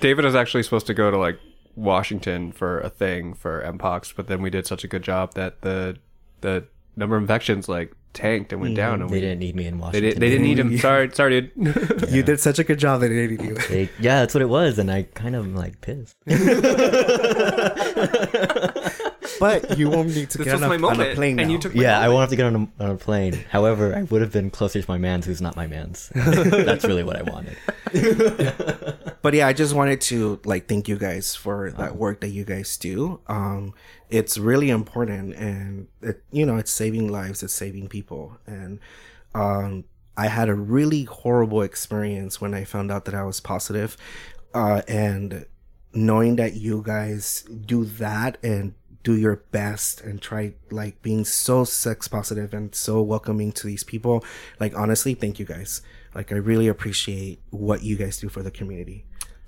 [0.00, 1.38] David was actually supposed to go to like
[1.76, 5.62] Washington for a thing for Mpox, but then we did such a good job that
[5.62, 5.98] the
[6.44, 6.64] the
[6.96, 9.74] number of infections like tanked and went down, and they we, didn't need me in
[9.74, 10.10] they, Washington.
[10.10, 10.78] did, they didn't need him.
[10.86, 12.08] Sorry, sorry, dude.
[12.10, 13.54] you did such a good job that they needed you.
[13.54, 16.16] They- yeah, that's what it was, and I kind of like pissed.
[19.40, 21.50] but you won't need to This get was on my a, on a plane and
[21.50, 21.62] you now.
[21.62, 23.44] took my Yeah, I won't have to get on a, on a plane.
[23.50, 26.10] However, I would have been closer to my man's who's not my man's.
[26.14, 27.56] That's really what I wanted.
[29.22, 32.44] but yeah, I just wanted to like thank you guys for that work that you
[32.44, 33.20] guys do.
[33.26, 33.74] Um,
[34.14, 38.78] it's really important, and it, you know, it's saving lives, it's saving people, and
[39.34, 39.84] um,
[40.16, 43.96] I had a really horrible experience when I found out that I was positive,
[44.54, 45.46] uh, and
[45.92, 51.64] knowing that you guys do that and do your best and try like being so
[51.64, 54.24] sex positive and so welcoming to these people
[54.58, 55.82] like honestly thank you guys.
[56.14, 59.04] Like i really appreciate what you guys do for the community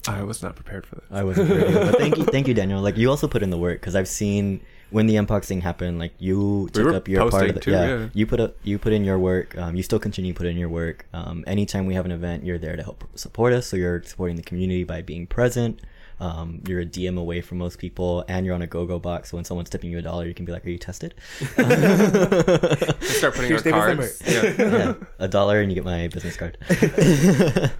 [0.08, 1.04] I was not prepared for this.
[1.10, 2.80] I wasn't ready, but thank you, thank you, Daniel.
[2.80, 5.98] Like you also put in the work because I've seen when the Mpox thing happened.
[5.98, 8.08] Like you took up your part of the, too, yeah, yeah.
[8.14, 9.56] You put up, you put in your work.
[9.58, 11.06] Um, you still continue to put in your work.
[11.12, 13.66] Um, anytime we have an event, you're there to help support us.
[13.66, 15.80] So you're supporting the community by being present.
[16.18, 19.30] Um, you're a DM away from most people, and you're on a go-go box.
[19.30, 21.14] So when someone's tipping you a dollar, you can be like, "Are you tested?"
[21.56, 24.22] We start putting our cards.
[24.26, 24.54] Yeah.
[24.58, 26.58] yeah, a dollar and you get my business card.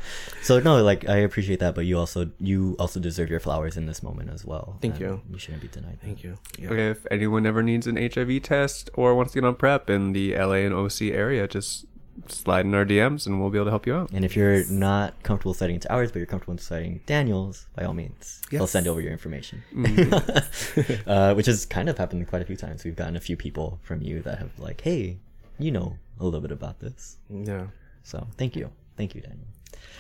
[0.42, 3.86] so no, like I appreciate that, but you also you also deserve your flowers in
[3.86, 4.78] this moment as well.
[4.80, 5.20] Thank you.
[5.30, 5.98] You shouldn't be denied.
[6.02, 6.72] thank you yeah.
[6.72, 10.36] If anyone ever needs an HIV test or wants to get on prep in the
[10.36, 11.86] LA and OC area, just
[12.28, 14.10] slide in our DMs and we'll be able to help you out.
[14.12, 17.94] And if you're not comfortable citing to ours, but you're comfortable citing Daniel's, by all
[17.94, 19.62] means, I'll send over your information.
[19.74, 21.08] Mm-hmm.
[21.10, 22.84] uh, which has kind of happened quite a few times.
[22.84, 25.18] We've gotten a few people from you that have like, "Hey,
[25.58, 27.66] you know a little bit about this." yeah
[28.02, 29.46] So thank you, thank you, Daniel.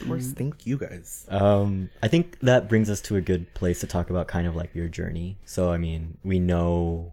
[0.00, 3.80] of course thank you guys Um, I think that brings us to a good place
[3.80, 5.36] to talk about kind of like your journey.
[5.44, 7.12] So, I mean, we know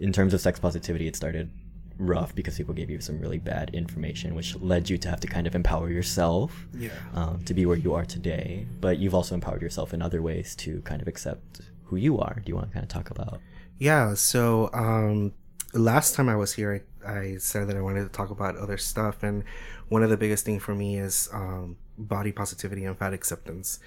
[0.00, 1.50] in terms of sex positivity, it started
[1.98, 5.26] rough because people gave you some really bad information, which led you to have to
[5.26, 8.66] kind of empower yourself yeah um, to be where you are today.
[8.80, 12.40] But you've also empowered yourself in other ways to kind of accept who you are.
[12.44, 13.40] Do you want to kind of talk about?
[13.78, 15.32] Yeah, so um
[15.72, 18.78] last time I was here I, I said that I wanted to talk about other
[18.78, 19.42] stuff and
[19.88, 23.80] one of the biggest thing for me is um body positivity and fat acceptance.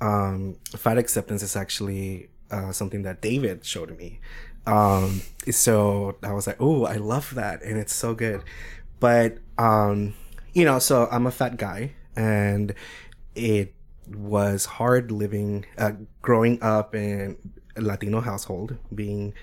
[0.00, 4.20] Um fat acceptance is actually uh something that David showed me.
[4.68, 8.42] Um so I was like, "Oh, I love that and it's so good."
[9.00, 10.14] But um
[10.52, 12.74] you know, so I'm a fat guy and
[13.34, 13.74] it
[14.14, 15.92] was hard living uh,
[16.22, 17.36] growing up in
[17.76, 19.34] a latino household being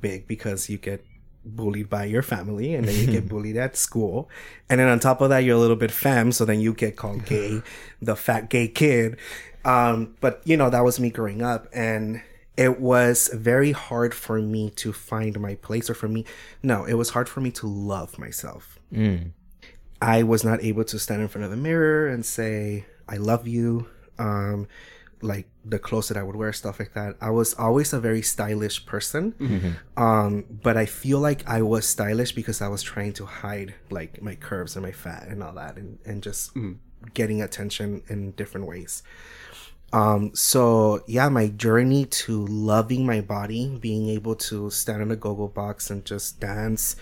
[0.00, 1.04] big because you get
[1.44, 4.28] bullied by your family and then you get bullied at school.
[4.68, 6.96] And then on top of that you're a little bit femme so then you get
[6.96, 7.62] called gay
[8.00, 9.16] the fat gay kid.
[9.64, 12.22] Um but you know that was me growing up and
[12.66, 13.16] it was
[13.52, 16.20] very hard for me to find my place or for me
[16.62, 19.32] no it was hard for me to love myself Mm.
[20.02, 23.46] I was not able to stand in front of the mirror and say, I love
[23.46, 23.88] you.
[24.18, 24.66] Um,
[25.22, 27.16] like the clothes that I would wear, stuff like that.
[27.20, 29.34] I was always a very stylish person.
[29.96, 34.22] Um, but I feel like I was stylish because I was trying to hide like
[34.22, 36.56] my curves and my fat and all that and, and just
[37.12, 39.02] getting attention in different ways.
[39.92, 45.16] Um, so yeah, my journey to loving my body, being able to stand in a
[45.16, 46.96] go-go box and just dance,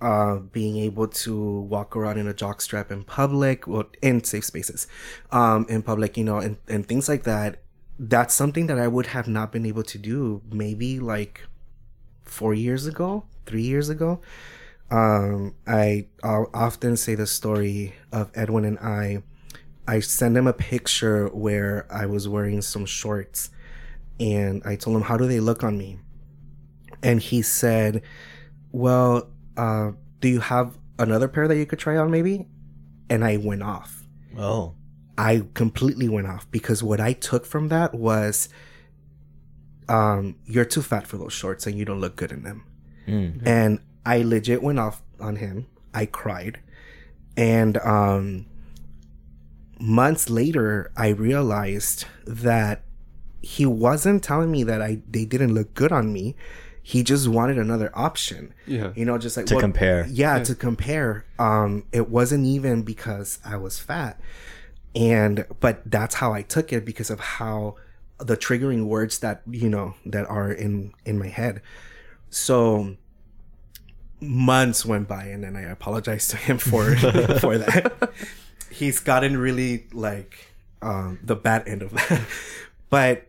[0.00, 4.44] uh, being able to walk around in a jock strap in public, well, in safe
[4.44, 4.86] spaces,
[5.32, 7.62] um, in public, you know, and, and things like that.
[7.98, 11.46] That's something that I would have not been able to do maybe like
[12.24, 14.20] four years ago, three years ago.
[14.90, 19.22] Um, I I'll often say the story of Edwin and I.
[19.88, 23.50] I sent him a picture where I was wearing some shorts
[24.18, 25.98] and I told him, How do they look on me?
[27.02, 28.02] And he said,
[28.72, 32.46] Well, uh, do you have another pair that you could try on maybe?
[33.08, 34.02] And I went off.
[34.36, 34.74] Oh.
[35.18, 38.48] I completely went off because what I took from that was
[39.88, 42.64] um, you're too fat for those shorts and you don't look good in them.
[43.06, 43.46] Mm.
[43.46, 45.66] And I legit went off on him.
[45.94, 46.60] I cried.
[47.36, 48.46] And um,
[49.78, 52.82] months later, I realized that
[53.42, 56.34] he wasn't telling me that I they didn't look good on me.
[56.82, 58.54] He just wanted another option.
[58.66, 58.92] Yeah.
[58.94, 60.06] You know, just like To well, compare.
[60.08, 61.24] Yeah, to compare.
[61.38, 64.20] Um, it wasn't even because I was fat.
[64.94, 67.76] And but that's how I took it because of how
[68.18, 71.60] the triggering words that, you know, that are in in my head.
[72.30, 72.96] So
[74.20, 76.96] months went by and then I apologized to him for
[77.40, 78.10] for that.
[78.76, 80.52] He's gotten really like
[80.82, 82.20] um the bad end of that.
[82.88, 83.26] But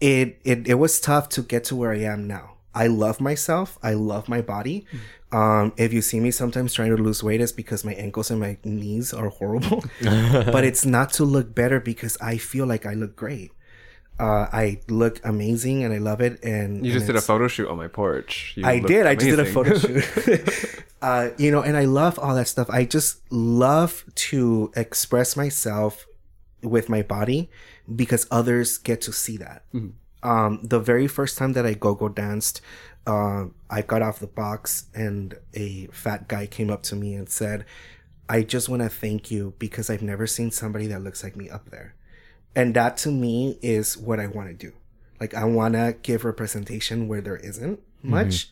[0.00, 2.58] it it it was tough to get to where I am now.
[2.74, 3.76] I love myself.
[3.82, 4.86] I love my body.
[5.32, 8.38] Um, if you see me sometimes trying to lose weight, it's because my ankles and
[8.38, 9.82] my knees are horrible.
[10.54, 13.50] but it's not to look better because I feel like I look great.
[14.18, 16.42] Uh, I look amazing and I love it.
[16.42, 18.54] And You and just did a photo shoot on my porch.
[18.56, 19.06] You I did.
[19.06, 20.84] I just did a photo shoot.
[21.02, 22.68] uh, you know, and I love all that stuff.
[22.70, 26.06] I just love to express myself
[26.62, 27.48] with my body
[27.94, 29.64] because others get to see that.
[30.22, 32.60] Um, the very first time that I go-go danced,
[33.06, 37.28] uh, I got off the box and a fat guy came up to me and
[37.28, 37.64] said,
[38.28, 41.48] I just want to thank you because I've never seen somebody that looks like me
[41.48, 41.94] up there.
[42.54, 44.72] And that to me is what I want to do.
[45.20, 48.50] Like I want to give representation where there isn't much.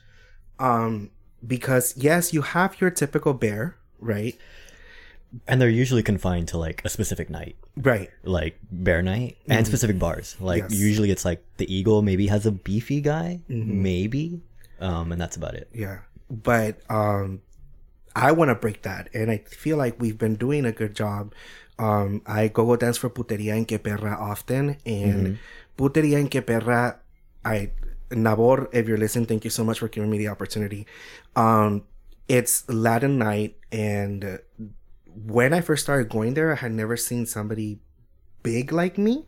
[0.58, 1.10] Um
[1.46, 4.36] because yes, you have your typical bear, right?
[5.46, 8.10] And they're usually confined to like a specific night, Right.
[8.22, 10.36] like bear night, and specific bars.
[10.40, 10.72] Like Mm-hmm.
[10.72, 10.80] Yes.
[10.80, 13.82] usually it's like the eagle maybe has a beefy guy, Mm-hmm.
[13.82, 14.40] maybe,
[14.80, 15.68] um, and that's about it.
[15.74, 15.98] Yeah.
[16.30, 17.42] But um
[18.14, 21.34] I want to break that and I feel like we've been doing a good job.
[21.78, 25.38] Um I go go dance for Puteria en Que Perra often and
[25.76, 27.00] Puteria en Que Perra
[27.44, 27.70] I
[28.10, 30.86] Nabor if you're listening thank you so much for giving me the opportunity.
[31.34, 31.84] Um
[32.28, 34.40] it's Latin night and
[35.14, 37.80] when I first started going there I had never seen somebody
[38.42, 39.24] big like me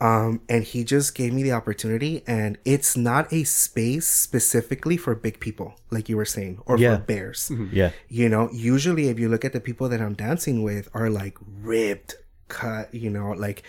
[0.00, 5.14] um and he just gave me the opportunity and it's not a space specifically for
[5.14, 6.96] big people like you were saying or Yeah.
[6.96, 7.90] for bears Yeah.
[8.08, 11.36] you know usually if you look at the people that i'm dancing with are like
[11.62, 12.16] ripped
[12.48, 13.62] cut you know like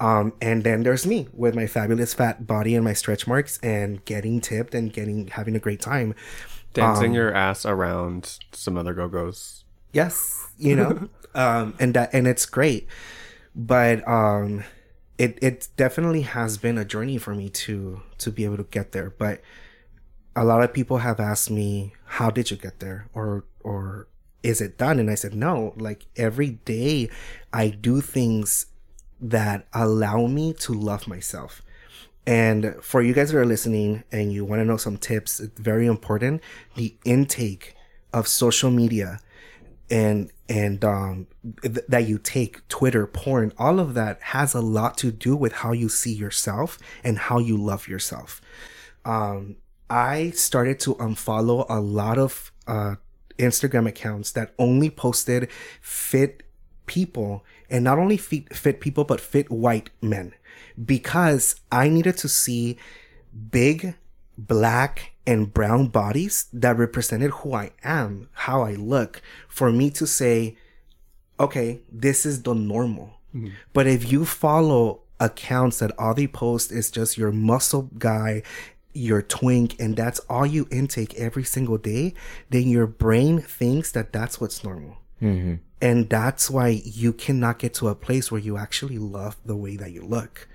[0.00, 4.04] um and then there's me with my fabulous fat body and my stretch marks and
[4.06, 6.14] getting tipped and getting having a great time
[6.74, 9.64] Dancing Um, your ass around some other go-go's.
[9.92, 12.88] yes you know um and that and it's great
[13.54, 14.64] but um
[15.18, 18.92] it it definitely has been a journey for me to to be able to get
[18.92, 19.10] there.
[19.10, 19.40] But
[20.34, 23.08] a lot of people have asked me how did you get there?
[23.14, 24.08] or or
[24.42, 24.98] is it done?
[24.98, 27.08] And i said no like every day
[27.52, 28.66] i do things
[29.20, 31.62] that allow me to love myself.
[32.26, 35.60] And for you guys that are listening and you want to know some tips it's
[35.60, 36.40] very important.
[36.76, 37.74] The intake
[38.12, 39.20] of social media
[39.92, 41.26] and and um
[41.62, 45.52] th- that you take twitter porn all of that has a lot to do with
[45.52, 48.40] how you see yourself and how you love yourself.
[49.04, 49.56] Um
[49.90, 52.94] i started to unfollow a lot of uh
[53.38, 56.42] instagram accounts that only posted fit
[56.86, 60.32] people and not only fit fit people but fit white men
[60.82, 62.78] because i needed to see
[63.50, 63.94] big
[64.36, 70.06] black and brown bodies that represented who I am, how I look, for me to
[70.06, 70.56] say,
[71.38, 73.14] okay, this is the normal.
[73.34, 73.48] Mm-hmm.
[73.72, 78.42] But if you follow accounts that all they post is just your muscle guy,
[78.92, 82.14] your twink, and that's all you intake every single day,
[82.50, 84.98] then your brain thinks that that's what's normal.
[85.20, 85.54] Mm-hmm.
[85.80, 89.76] And that's why you cannot get to a place where you actually love the way
[89.76, 90.48] that you look.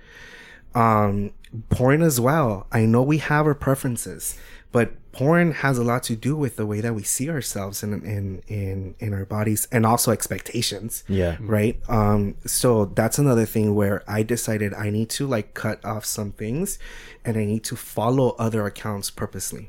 [0.78, 1.32] Um,
[1.70, 2.66] porn as well.
[2.70, 4.38] I know we have our preferences,
[4.70, 7.90] but porn has a lot to do with the way that we see ourselves in
[8.04, 11.36] in in in our bodies and also expectations Yeah.
[11.40, 16.04] right um so that's another thing where i decided i need to like cut off
[16.04, 16.78] some things
[17.24, 19.64] and i need to follow other accounts purposely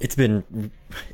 [0.00, 0.42] It's been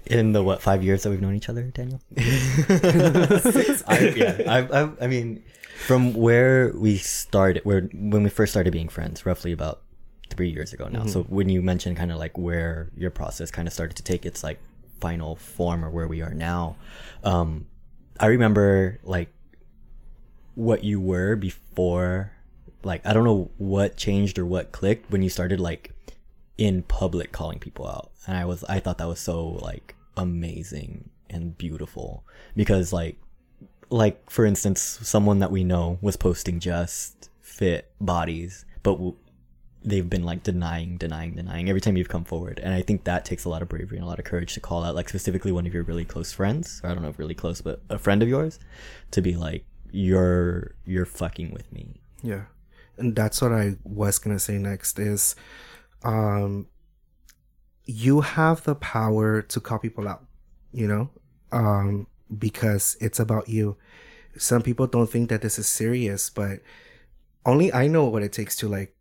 [0.07, 2.01] in the what five years that we've known each other, Daniel.
[2.17, 5.43] I, yeah, I, I, I mean,
[5.85, 9.83] from where we started, where when we first started being friends, roughly about
[10.31, 11.07] three years ago now.
[11.07, 14.27] So when you mentioned kind of like where your process kind of started to take
[14.27, 14.59] its like
[15.01, 16.77] final form or where we are now,
[17.23, 17.67] um,
[18.19, 19.33] I remember like
[20.55, 22.33] what you were before.
[22.83, 25.93] Like I don't know what changed or what clicked when you started like
[26.59, 31.11] in public calling people out and i was i thought that was so like amazing
[31.29, 32.25] and beautiful
[32.55, 33.17] because like
[33.91, 39.17] like for instance someone that we know was posting just fit bodies but w-
[39.85, 43.25] they've been like denying denying denying every time you've come forward and i think that
[43.25, 45.53] takes a lot of bravery and a lot of courage to call out like specifically
[45.53, 47.99] one of your really close friends or i don't know if really close but a
[47.99, 48.59] friend of yours
[49.13, 52.47] to be like you're you're fucking with me Yeah.
[52.99, 55.37] And that's what I was to say next is
[56.03, 56.67] um
[57.85, 60.25] you have the power to call people out,
[60.73, 61.11] you know?
[61.53, 62.09] Um
[62.39, 63.77] because it's about you.
[64.37, 66.61] Some people don't think that this is serious, but
[67.45, 68.95] only I know what it takes to like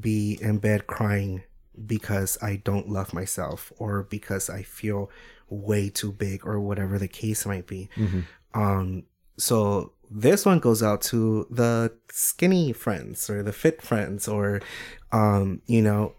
[0.00, 1.42] be in bed crying
[1.86, 5.10] because I don't love myself or because I feel
[5.48, 7.88] way too big or whatever the case might be.
[8.54, 9.04] Um,
[9.36, 14.60] so this one goes out to the skinny friends or the fit friends or,
[15.12, 16.14] um, you know,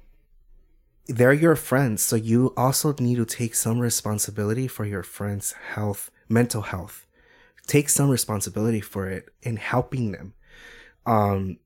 [1.07, 2.01] they're your friends.
[2.01, 7.05] So you also need to take some responsibility for your friends' health, mental health.
[7.67, 10.33] Take some responsibility for it in helping them.
[11.05, 11.57] Um,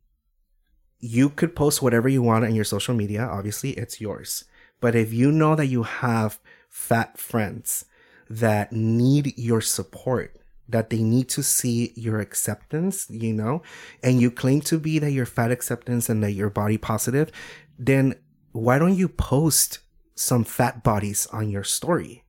[1.00, 3.24] you could post whatever you want on your social media.
[3.24, 4.46] Obviously, it's yours.
[4.82, 6.40] But if you know that you have
[6.70, 7.86] fat friends
[8.30, 10.36] that need your support,
[10.68, 13.62] that they need to see your acceptance, you know,
[14.02, 17.32] and you claim to be that you're fat acceptance and that you're body positive,
[17.78, 18.16] then
[18.52, 19.80] why don't you post
[20.16, 22.24] some fat bodies on your story?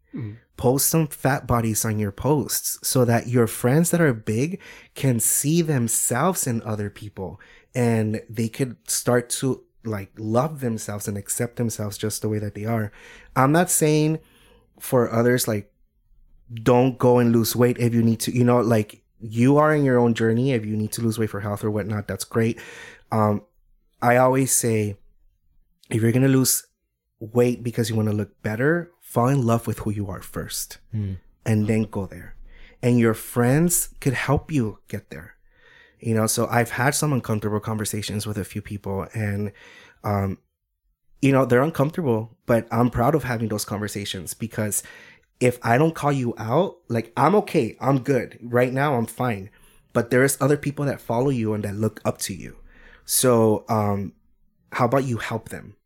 [0.57, 4.61] Post some fat bodies on your posts so that your friends that are big
[4.95, 7.41] can see themselves in other people
[7.75, 12.55] and they could start to like love themselves and accept themselves just the way that
[12.55, 12.91] they are.
[13.37, 14.19] I'm not saying
[14.81, 15.73] for others like
[16.53, 19.85] don't go and lose weight if you need to, you know, like you are in
[19.85, 20.53] your own journey.
[20.53, 22.61] If you need to lose weight for health or whatnot, that's great.
[23.13, 23.43] Um,
[24.01, 24.97] I always say
[25.91, 26.67] if you're going to lose
[27.21, 30.77] weight because you want to look better, fall in love with who you are first
[31.47, 32.37] and then go there.
[32.83, 35.37] And your friends could help you get there.
[36.01, 39.53] You know, so I've had some uncomfortable conversations with a few people and,
[40.05, 40.37] um,
[41.23, 44.83] you know, they're uncomfortable, but I'm proud of having those conversations because
[45.41, 48.39] if I don't call you out, like I'm okay, I'm good.
[48.43, 49.49] Right now I'm fine.
[49.95, 52.57] But there's other people that follow you and that look up to you.
[53.07, 54.13] So, um,
[54.73, 55.77] how about you help them?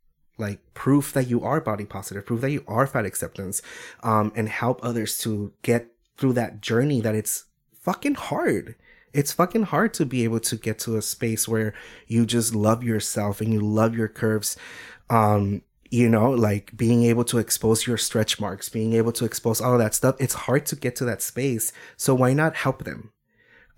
[0.41, 3.63] Like proof that you are body positive, proof that you are fat acceptance,
[4.03, 7.45] um, and help others to get through that journey that it's
[7.81, 8.75] fucking hard.
[9.13, 11.75] It's fucking hard to be able to get to a space where
[12.07, 14.57] you just love yourself and you love your curves.
[15.09, 19.61] Um, you know, like being able to expose your stretch marks, being able to expose
[19.61, 20.15] all of that stuff.
[20.21, 21.73] It's hard to get to that space.
[21.97, 23.13] So why not help them?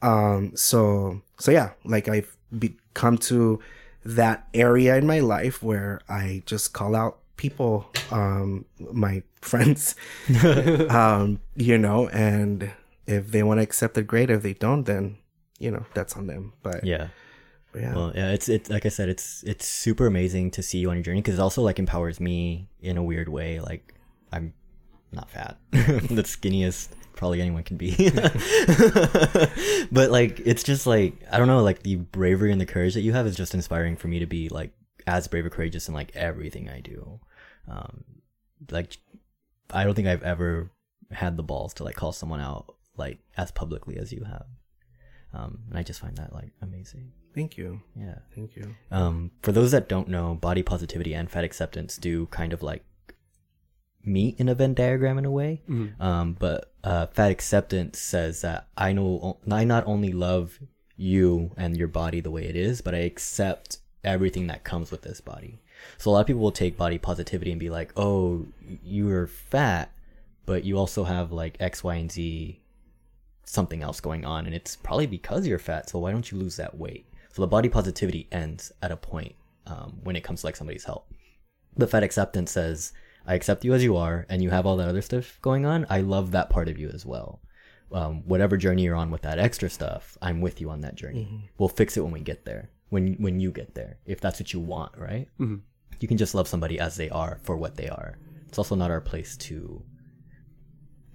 [0.02, 3.60] Um, so, so yeah, like I've be- come to
[4.04, 9.94] that area in my life where I just call out people, um, my friends,
[10.88, 12.72] um, you know, and
[13.06, 14.30] if they want to accept it, great.
[14.30, 15.18] If they don't, then,
[15.58, 16.52] you know, that's on them.
[16.62, 17.08] But yeah
[17.72, 17.94] but yeah.
[17.94, 20.96] Well, yeah, it's it's like I said, it's it's super amazing to see you on
[20.96, 23.60] your journey because it also like empowers me in a weird way.
[23.60, 23.94] Like
[24.30, 24.52] I'm
[25.10, 26.90] not fat, the skinniest
[27.22, 27.94] probably anyone can be,
[29.92, 33.02] but like it's just like I don't know, like the bravery and the courage that
[33.02, 34.72] you have is just inspiring for me to be like
[35.06, 37.20] as brave or courageous in like everything I do.
[37.68, 38.02] Um,
[38.72, 38.96] like
[39.70, 40.72] I don't think I've ever
[41.12, 44.46] had the balls to like call someone out like as publicly as you have.
[45.32, 47.12] Um, and I just find that like amazing.
[47.36, 47.82] Thank you.
[47.94, 48.16] Yeah.
[48.34, 48.74] Thank you.
[48.90, 52.84] Um, for those that don't know, body positivity and fat acceptance do kind of like
[54.04, 55.62] meet in a Venn diagram in a way.
[56.00, 60.58] Um, but uh, fat acceptance says that I know I not only love
[60.96, 65.02] you and your body the way it is, but I accept everything that comes with
[65.02, 65.60] this body.
[65.98, 68.46] So a lot of people will take body positivity and be like, "Oh,
[68.84, 69.90] you're fat,
[70.46, 72.60] but you also have like X, Y, and Z
[73.44, 75.90] something else going on, and it's probably because you're fat.
[75.90, 77.06] So why don't you lose that weight?
[77.32, 79.34] So the body positivity ends at a point
[79.66, 81.04] um, when it comes to like somebody's health.
[81.76, 82.92] The fat acceptance says,
[83.26, 85.86] I accept you as you are, and you have all that other stuff going on.
[85.88, 87.40] I love that part of you as well.
[87.92, 91.50] Um, whatever journey you're on with that extra stuff, I'm with you on that journey.
[91.58, 92.70] We'll fix it when we get there.
[92.88, 95.28] When when you get there, if that's what you want, right?
[96.00, 98.18] You can just love somebody as they are for what they are.
[98.48, 99.82] It's also not our place to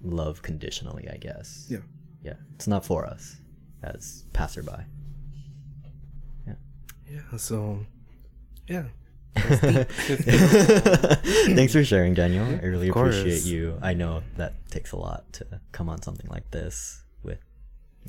[0.02, 1.66] love conditionally, I guess.
[1.68, 1.78] Yeah.
[2.22, 3.36] Yeah, it's not for us
[3.82, 4.72] as passerby.
[6.46, 6.54] Yeah.
[7.08, 7.36] Yeah.
[7.36, 7.84] So,
[8.66, 8.84] yeah.
[11.54, 12.44] Thanks for sharing, Daniel.
[12.46, 13.78] I really appreciate you.
[13.82, 17.38] I know that takes a lot to come on something like this with,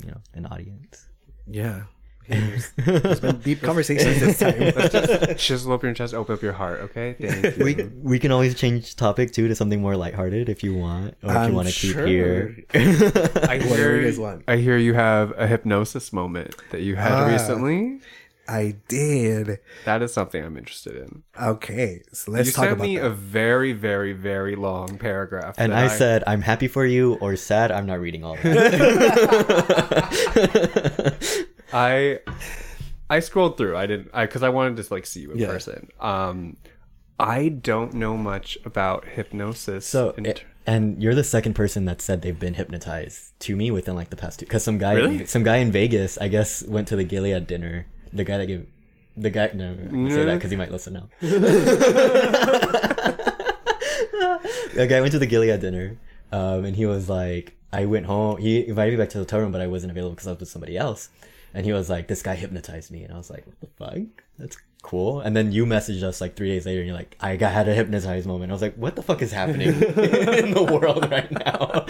[0.02, 1.06] you know, an audience.
[1.46, 1.82] Yeah.
[2.30, 4.54] There's, there's been deep conversations this time.
[4.90, 6.78] Just chisel up your chest, open up your heart.
[6.82, 7.64] Okay, thank you.
[7.64, 11.30] We we can always change topic too to something more lighthearted if you want, or
[11.30, 12.56] if I'm you want to keep here.
[12.72, 14.44] I hear, you guys want.
[14.46, 17.26] I hear you have a hypnosis moment that you had Ah.
[17.26, 17.98] recently.
[18.52, 19.60] I did.
[19.84, 21.22] That is something I'm interested in.
[21.40, 23.06] Okay, so let's you talk sent about me that.
[23.06, 25.54] a very, very, very long paragraph.
[25.56, 27.70] And that I said, I'm happy for you, or sad.
[27.70, 28.66] I'm not reading all that.
[31.72, 32.18] I
[33.08, 33.76] I scrolled through.
[33.76, 35.46] I didn't because I wanted to like see you in Yeah.
[35.46, 35.88] person.
[36.00, 36.56] Um,
[37.18, 39.86] I don't know much about hypnosis.
[39.86, 43.70] So, in it- and you're the second person that said they've been hypnotized to me
[43.70, 44.46] within like the past two.
[44.46, 45.26] Because some guy, Really?
[45.26, 47.86] some guy in Vegas, I guess, went to the Gilead dinner.
[48.12, 48.66] The guy that gave,
[49.16, 49.50] the guy.
[49.54, 51.08] No, no, no, I say that because he might listen now.
[54.74, 55.98] the guy went to the Gilead dinner,
[56.32, 58.38] um, and he was like, I went home.
[58.38, 60.40] He invited me back to the hotel room, but I wasn't available because I was
[60.40, 61.08] with somebody else.
[61.54, 64.24] And he was like, "This guy hypnotized me," and I was like, "What the fuck?
[64.38, 67.36] That's cool." And then you messaged us like three days later, and you're like, "I
[67.36, 70.68] got had a hypnotized moment." I was like, "What the fuck is happening in the
[70.70, 71.86] world right now?"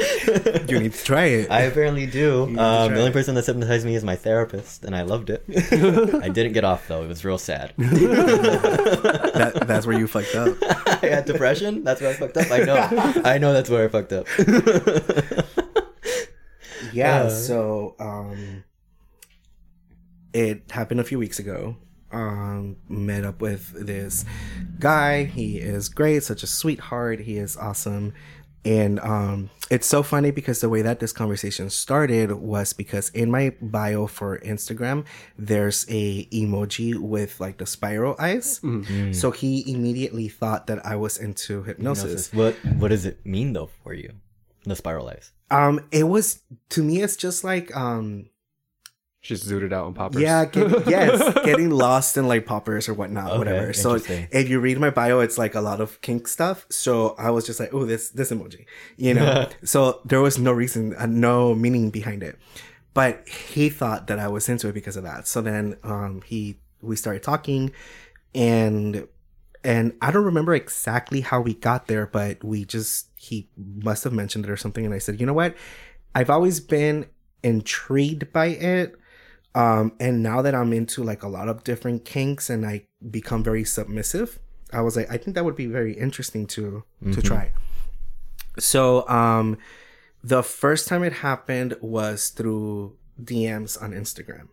[0.69, 1.51] You need to try it.
[1.51, 2.45] I apparently do.
[2.45, 2.55] Um,
[2.93, 3.13] the only it.
[3.13, 5.45] person that's hypnotized me is my therapist, and I loved it.
[6.23, 7.73] I didn't get off though; it was real sad.
[7.79, 10.57] that, that's where you fucked up.
[11.03, 11.85] I had depression.
[11.85, 12.51] That's where I fucked up.
[12.51, 13.23] I know.
[13.25, 14.27] I know that's where I fucked up.
[16.93, 17.23] Yeah.
[17.23, 17.31] Uh.
[17.31, 18.65] so, um,
[20.33, 21.77] it happened a few weeks ago.
[22.13, 24.25] Um, met up with this
[24.79, 25.25] guy.
[25.25, 27.21] He is great, such a sweetheart.
[27.21, 28.15] He is awesome.
[28.65, 33.31] And um, it's so funny because the way that this conversation started was because in
[33.31, 35.07] my bio for Instagram,
[35.39, 38.61] there's a emoji with like the spiral eyes.
[39.13, 42.33] So he immediately thought that I was into hypnosis.
[42.35, 44.13] What What does it mean though for you?
[44.65, 45.33] The spiral eyes.
[45.51, 48.30] Um, it was to me, it's just like um,
[49.23, 50.23] She's zooted out on poppers.
[50.23, 53.73] Yeah, get, yes, getting lost in like poppers or whatnot, Okay, whatever.
[53.75, 56.65] So if you read my bio, it's like a lot of kink stuff.
[56.71, 58.65] So I was just like, oh, this this emoji,
[58.97, 59.47] you know.
[59.63, 62.39] so there was no reason, uh, no meaning behind it,
[62.95, 65.29] but he thought that I was into it because of that.
[65.29, 67.73] So then um, he we started talking,
[68.35, 69.07] and
[69.63, 74.15] and I don't remember exactly how we got there, but we just he must have
[74.15, 75.55] mentioned it or something, and I said, you know what,
[76.15, 77.05] I've always been
[77.43, 78.97] intrigued by it
[79.55, 83.43] um and now that i'm into like a lot of different kinks and i become
[83.43, 84.39] very submissive
[84.73, 87.51] i was like i think that would be very interesting to to try
[88.59, 89.57] so um
[90.23, 94.49] the first time it happened was through dms on instagram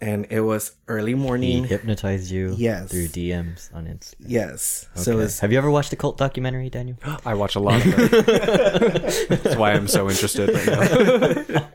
[0.00, 1.48] and it was early morning.
[1.48, 2.56] He morning hypnotized you.
[2.58, 2.90] Yes.
[2.90, 4.16] Through DMs on Instagram.
[4.26, 5.22] yes so Okay.
[5.26, 6.96] it's Have you ever watched the cult documentary, Daniel?
[7.24, 9.28] I watch a lot of it.
[9.44, 11.68] That's why I'm so interested right now.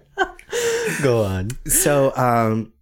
[1.03, 1.49] Go on.
[1.67, 2.73] so um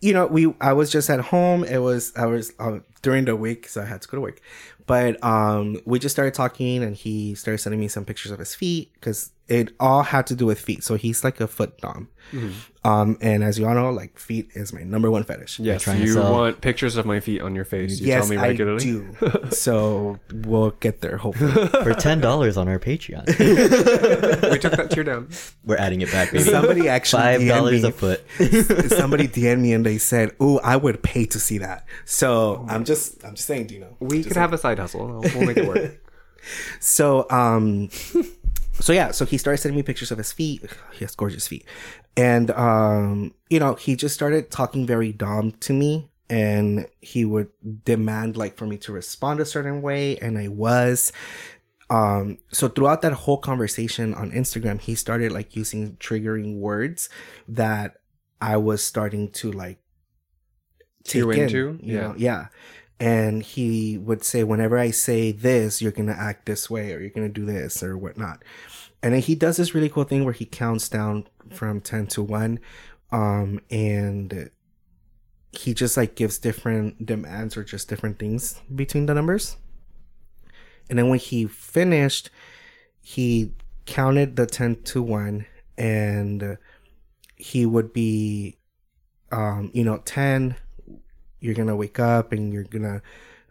[0.00, 3.34] you know we i was just at home it was i was uh, during the
[3.34, 4.40] week so i had to go to work
[4.86, 8.54] but um we just started talking and he started sending me some pictures of his
[8.54, 12.08] feet because it all had to do with feet so he's like a foot dom
[12.84, 16.02] um and as you all know like feet is my number one fetish Yes, trying
[16.02, 18.00] you sell- want pictures of my feet on your face.
[18.00, 18.82] You yes tell me i regularly.
[18.84, 19.14] do
[19.50, 21.52] so we'll get there hopefully
[21.84, 23.26] For ten dollars on our Patreon,
[24.50, 25.28] we took that tier down.
[25.64, 26.42] we're adding it back, baby.
[26.42, 28.24] somebody actually Five dollars a foot.
[28.90, 32.84] somebody DM'd me and they said, "Oh, I would pay to see that." So I'm
[32.84, 33.96] just, I'm just saying, Dino.
[34.00, 35.20] We Just could have a side hustle.
[35.34, 36.00] We'll make it work.
[36.80, 37.88] So, um,
[38.80, 40.62] so yeah, so he started sending me pictures of his feet.
[40.92, 41.64] He has gorgeous feet,
[42.16, 47.48] and um, you know, he just started talking very dom to me, and he would
[47.84, 51.12] demand like for me to respond a certain way, and I was.
[51.88, 57.08] Um, so throughout that whole conversation on Instagram, he started like using triggering words
[57.46, 57.98] that
[58.40, 59.78] I was starting to like
[61.04, 62.00] Tear take in, you Yeah.
[62.00, 62.14] know?
[62.18, 62.46] yeah.
[62.98, 67.10] And he would say, whenever I say this, you're gonna act this way, or you're
[67.10, 68.42] gonna do this, or whatnot.
[69.02, 72.22] and then he does this really cool thing where he counts down from 10 to
[72.22, 72.58] 1
[73.12, 74.50] um and
[75.52, 79.56] he just like gives different demands or just different things between the numbers
[80.88, 82.30] and then when he finished
[83.00, 83.52] he
[83.84, 85.46] counted the 10 to 1
[85.78, 86.58] and
[87.36, 88.56] he would be
[89.30, 90.56] um you know 10
[91.46, 93.00] you're gonna wake up and you're gonna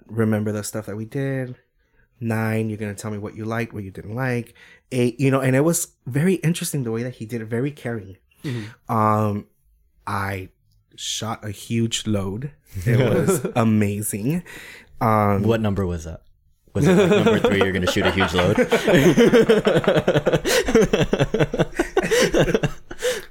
[0.08, 1.56] remember the stuff that we did
[2.20, 4.54] nine you're gonna tell me what you liked what you didn't like
[4.92, 7.72] eight you know and it was very interesting the way that he did it very
[7.72, 8.18] caring
[8.90, 9.48] um
[10.06, 10.48] i
[10.96, 12.52] shot a huge load
[12.86, 14.44] it was amazing
[15.02, 16.22] um What number was that?
[16.74, 17.58] Was it like number three?
[17.64, 18.56] You're gonna shoot a huge load.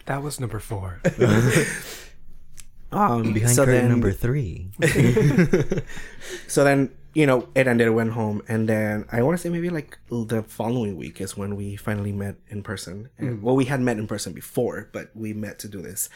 [0.07, 1.01] That was number four.
[2.95, 4.71] um Behind so curtain then- number three.
[6.49, 9.71] so then you know it ended went home and then i want to say maybe
[9.71, 13.09] like the following week is when we finally met in person.
[13.19, 16.09] And, well we had met in person before but we met to do this.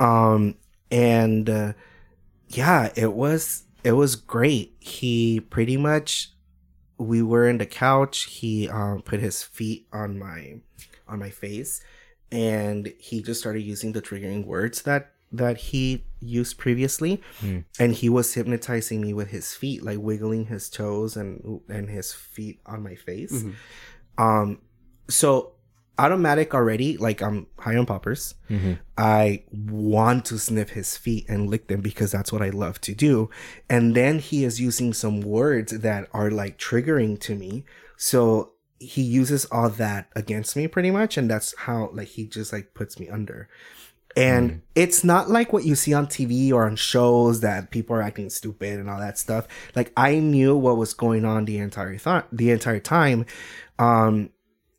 [0.00, 0.56] Um
[0.90, 1.72] and uh,
[2.48, 4.74] yeah it was it was great.
[4.80, 6.30] He pretty much
[6.98, 8.24] we were in the couch.
[8.24, 10.60] He um put his feet on my
[11.08, 11.82] on my face
[12.30, 17.60] and he just started using the triggering words that that he used previously hmm.
[17.78, 22.12] and he was hypnotizing me with his feet like wiggling his toes and and his
[22.12, 23.32] feet on my face.
[23.32, 24.22] Mm-hmm.
[24.22, 24.60] Um
[25.08, 25.54] so
[25.98, 28.34] automatic already like i'm high on poppers.
[28.48, 28.74] Mm-hmm.
[28.96, 32.94] I want to sniff his feet and lick them because that's what i love to
[32.94, 33.30] do.
[33.68, 37.64] And then he is using some words that are like triggering to me.
[37.96, 42.52] So he uses all that against me pretty much and that's how like he just
[42.52, 43.48] like puts me under
[44.16, 48.02] and it's not like what you see on TV or on shows that people are
[48.02, 49.46] acting stupid and all that stuff.
[49.74, 53.26] Like I knew what was going on the entire th- the entire time,
[53.78, 54.30] um,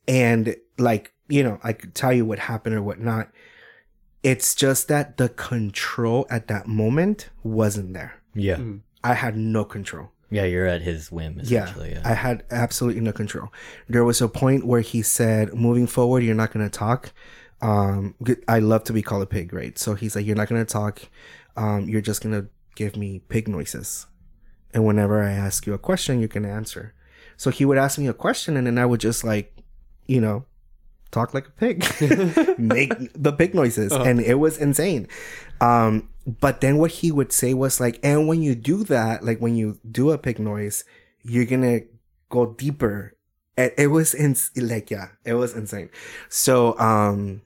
[0.07, 3.29] and like you know I could tell you what happened or what not.
[4.21, 8.21] It's just that the control at that moment wasn't there.
[8.33, 8.57] Yeah.
[9.03, 10.11] I had no control.
[10.29, 11.71] Yeah, you're at his whim Yeah.
[11.77, 12.01] Yeah.
[12.03, 13.51] I had absolutely no control.
[13.87, 17.11] There was a point where he said, "Moving forward, you're not going to talk."
[17.61, 18.15] Um,
[18.47, 19.77] I love to be called a pig, right?
[19.77, 21.01] So he's like, "You're not going to talk.
[21.55, 24.07] Um, you're just going to give me pig noises,
[24.73, 26.93] and whenever I ask you a question, you can answer."
[27.37, 29.57] So he would ask me a question, and then I would just like,
[30.07, 30.45] you know,
[31.11, 31.85] talk like a pig,
[32.59, 35.07] make the pig noises, and it was insane.
[35.61, 39.39] Um, but then what he would say was like, and when you do that, like
[39.39, 40.83] when you do a pig noise,
[41.23, 41.81] you're gonna
[42.29, 43.12] go deeper.
[43.57, 45.89] And it was in like yeah, it was insane.
[46.29, 47.41] So um,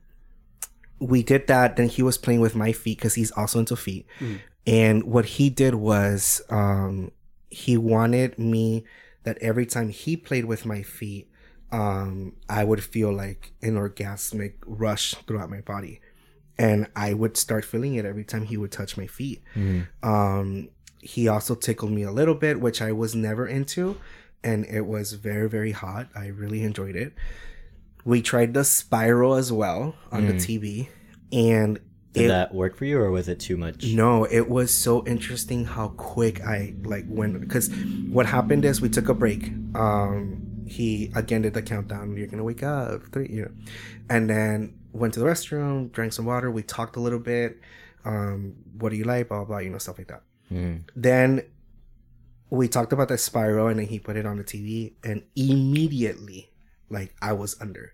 [1.00, 1.76] we did that.
[1.76, 4.06] Then he was playing with my feet because he's also into feet.
[4.66, 7.12] And what he did was um,
[7.50, 8.84] he wanted me
[9.24, 11.30] that every time he played with my feet,
[11.72, 16.00] um, I would feel like an orgasmic rush throughout my body.
[16.58, 19.44] And I would start feeling it every time he would touch my feet.
[20.04, 20.70] Um,
[21.02, 23.98] he also tickled me a little bit, which I was never into.
[24.48, 26.08] And it was very, very hot.
[26.16, 27.14] I really enjoyed it.
[28.06, 30.88] We tried the spiral as well on the TV.
[31.34, 31.80] And
[32.14, 33.84] Did it, that work for you, or was it too much?
[34.04, 37.70] no, it was so interesting how quick I like went because
[38.10, 39.52] what happened is we took a break.
[39.76, 43.52] Um he again did the countdown, you're gonna wake up, three, you know.
[44.10, 47.60] And then went to the restroom, drank some water, we talked a little bit.
[48.06, 49.28] Um, what do you like?
[49.28, 50.24] Blah blah, blah you know, stuff like that.
[50.52, 50.84] Mm.
[50.96, 51.44] Then
[52.50, 56.52] we talked about the spiral and then he put it on the TV and immediately
[56.90, 57.94] like I was under.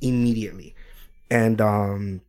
[0.00, 0.74] Immediately.
[1.30, 2.22] And um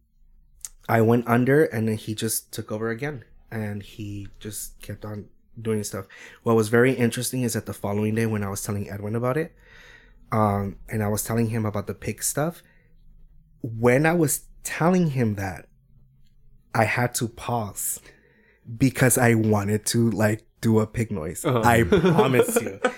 [0.87, 5.25] I went under and then he just took over again and he just kept on
[5.59, 6.05] doing stuff.
[6.43, 9.37] What was very interesting is that the following day when I was telling Edwin about
[9.37, 9.55] it,
[10.31, 12.61] um, and I was telling him about the pig stuff,
[13.61, 15.67] when I was telling him that,
[16.73, 18.01] I had to pause
[18.77, 21.45] because I wanted to like do a pig noise.
[21.45, 22.79] I promise you.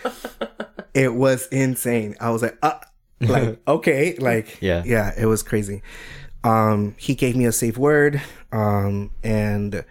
[0.93, 2.15] It was insane.
[2.19, 2.79] I was like, uh,
[3.21, 4.81] like, okay, like, Yeah.
[4.83, 5.83] yeah, it was crazy.
[6.43, 8.19] Um, he gave me a safe word,
[8.51, 9.85] um, and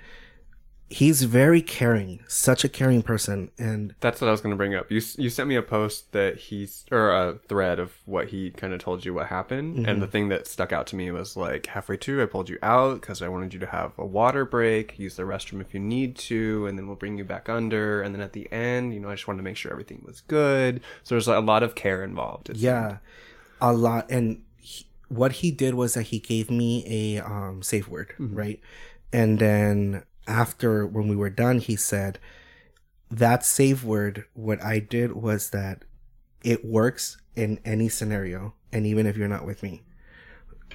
[0.89, 4.75] he's very caring, such a caring person, and That's what I was going to bring
[4.75, 4.91] up.
[4.91, 8.73] You you sent me a post that he's or a thread of what he kind
[8.73, 11.67] of told you what happened, and the thing that stuck out to me was like
[11.67, 14.99] halfway through, I pulled you out because I wanted you to have a water break,
[14.99, 18.03] use the restroom if you need to, and then we'll bring you back under.
[18.03, 20.21] And then at the end, you know, I just wanted to make sure everything was
[20.23, 20.81] good.
[21.03, 22.51] So there's a lot of care involved.
[22.55, 22.99] Yeah,
[23.61, 24.11] a lot.
[24.11, 28.61] And he, what he did was that he gave me a um, safe word, right?
[29.13, 32.19] And then after when we were done, he said
[33.11, 34.25] that safe word.
[34.35, 35.85] What I did was that
[36.43, 38.55] it works in any scenario.
[38.73, 39.83] and even if you're not with me.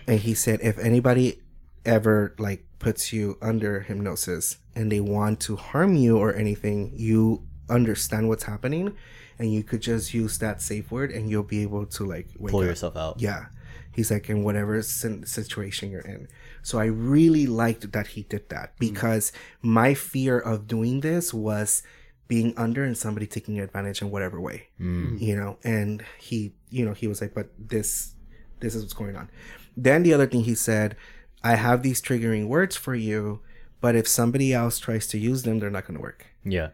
[0.08, 1.42] And he said, if anybody
[1.86, 7.46] ever like puts you under hypnosis and they want to harm you or anything, you
[7.70, 8.96] understand what's happening,
[9.38, 12.62] and you could just use that safe word, and you'll be able to like Pull
[12.62, 12.66] up.
[12.66, 13.22] yourself out.
[13.22, 13.46] Yeah.
[13.92, 16.28] He's like, in whatever sin- situation you're in.
[16.64, 18.80] So I really liked that he did that mm.
[18.80, 19.32] because
[19.62, 21.84] my fear of doing this was
[22.28, 25.12] being under and somebody taking advantage in whatever way, mm.
[25.14, 25.22] Mm.
[25.22, 25.58] you know?
[25.64, 28.14] And he, you know, he was like, but this,
[28.60, 29.30] this is what's going on.
[29.76, 30.96] Then the other thing he said,
[31.44, 33.42] I have these triggering words for you,
[33.82, 36.70] but if somebody else tries to use them, they're not going to work Yeah.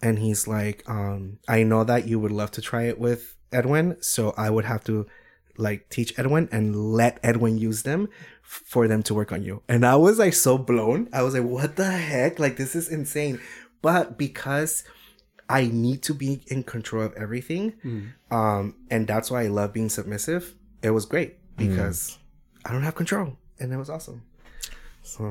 [0.00, 3.96] and he's like um i know that you would love to try it with edwin
[4.00, 5.06] so i would have to
[5.66, 6.66] like teach edwin and
[7.00, 8.08] let edwin use them
[8.42, 11.44] for them to work on you and i was like so blown i was like
[11.56, 13.38] what the heck like this is insane
[13.80, 14.84] but because
[15.48, 17.64] i need to be in control of everything
[18.30, 22.18] um and that's why i love being submissive it was great because
[22.66, 23.28] i don't have control
[23.60, 24.22] and it was awesome
[25.02, 25.24] so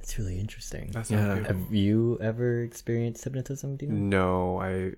[0.00, 0.90] It's really interesting.
[0.92, 1.34] That's Yeah.
[1.40, 3.94] not Have you ever experienced hypnotism, Dino?
[3.94, 4.92] No, I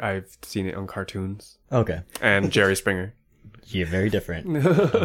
[0.00, 2.00] I've seen it on cartoons Okay.
[2.22, 3.12] and Jerry Springer.
[3.66, 4.46] Yeah, very different.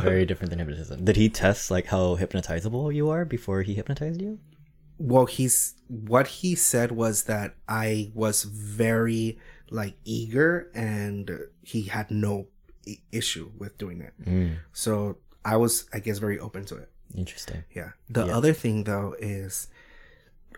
[0.02, 1.04] very different than hypnotism.
[1.06, 4.40] Did he test like how hypnotizable you are before he hypnotized you?
[4.98, 9.38] well he's what he said was that i was very
[9.70, 11.30] like eager and
[11.64, 12.48] he had no
[12.88, 16.90] I- issue with doing it Mm, so i was i guess very open to it
[17.14, 17.66] interesting.
[17.76, 18.38] yeah the Yeah.
[18.38, 19.68] other thing though is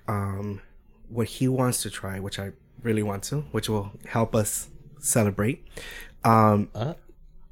[0.07, 0.61] um
[1.09, 2.51] what he wants to try which i
[2.83, 4.67] really want to which will help us
[4.99, 5.65] celebrate
[6.23, 6.93] um Uh,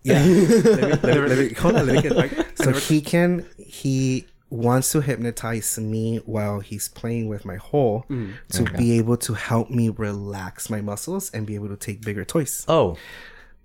[0.05, 0.23] yeah.
[0.23, 4.25] let me, let me, let me, hold on, let me get So he can he
[4.49, 9.33] wants to hypnotize me while he's playing with my hole mm, to be able to
[9.33, 12.95] help me relax my muscles and be able to take bigger toys oh,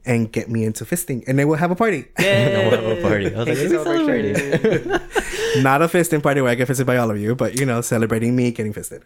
[0.07, 2.07] and get me into fisting and then we'll have a party.
[2.19, 3.35] no, we'll have a party.
[3.35, 5.63] I was like, what are?
[5.63, 7.81] Not a fisting party where I get fisted by all of you, but you know,
[7.83, 9.03] celebrating me getting fisted.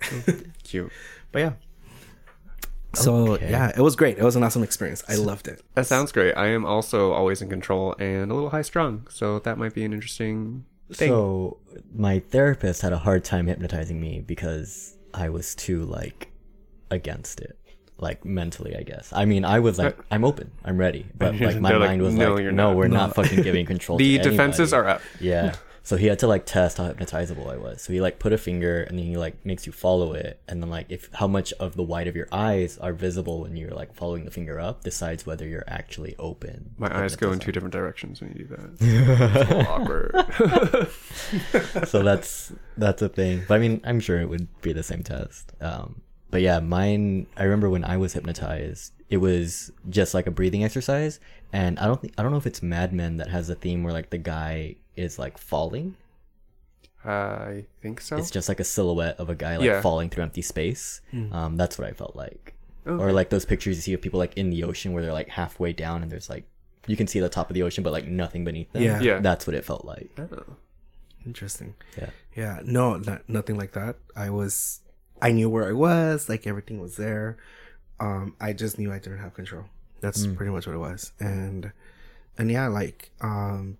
[0.62, 0.93] Cute.
[1.32, 1.53] but yeah.
[2.95, 3.51] So Okay.
[3.51, 4.18] yeah, it was great.
[4.18, 5.03] It was an awesome experience.
[5.09, 5.62] I loved it.
[5.74, 6.32] That sounds great.
[6.34, 9.84] I am also always in control and a little high strung, so that might be
[9.84, 11.09] an interesting thing.
[11.09, 11.59] So
[11.95, 16.30] my therapist had a hard time hypnotizing me because I was too like
[16.90, 17.59] against it.
[17.97, 19.12] Like mentally, I guess.
[19.14, 22.03] I mean, I was like, I'm open, I'm ready, but like my They're like, mind
[22.03, 23.99] was "No, like, you're no, not." we're not fucking giving control.
[23.99, 24.88] the to defenses anybody.
[24.88, 25.03] are up.
[25.20, 25.55] Yeah.
[25.85, 27.82] So he had to like test how hypnotizable I was.
[27.82, 30.62] So he like put a finger and then he like makes you follow it, and
[30.62, 33.70] then like if how much of the white of your eyes are visible when you're
[33.70, 36.74] like following the finger up decides whether you're actually open.
[36.78, 38.80] My eyes go in two different directions when you do that.
[39.51, 40.14] A awkward.
[41.89, 43.43] so that's that's a thing.
[43.47, 45.53] But I mean, I'm sure it would be the same test.
[45.61, 47.26] Um, but yeah, mine.
[47.37, 51.20] I remember when I was hypnotized, it was just like a breathing exercise,
[51.53, 53.85] and I don't think I don't know if it's Mad Men that has a theme
[53.85, 55.97] where like the guy is like falling.
[57.05, 58.16] I think so.
[58.16, 59.80] It's just like a silhouette of a guy like Yeah.
[59.82, 61.01] falling through empty space.
[61.32, 62.55] Um, that's what I felt like.
[62.86, 63.03] Okay.
[63.03, 65.28] Or like those pictures you see of people like in the ocean where they're like
[65.28, 66.45] halfway down and there's like
[66.86, 68.82] you can see the top of the ocean but like nothing beneath them.
[68.82, 69.01] Yeah.
[69.01, 69.20] Yeah.
[69.20, 70.11] That's what it felt like.
[70.18, 70.57] Oh.
[71.26, 71.74] Interesting.
[71.99, 72.11] Yeah.
[72.36, 73.97] Yeah, no, not, nothing like that.
[74.16, 74.80] I was,
[75.22, 77.36] I knew where I was, like everything was there.
[78.01, 79.64] Um, I just knew I didn't have control.
[80.01, 81.12] That's pretty much what it was.
[81.20, 81.72] And,
[82.36, 83.78] and yeah, like, um,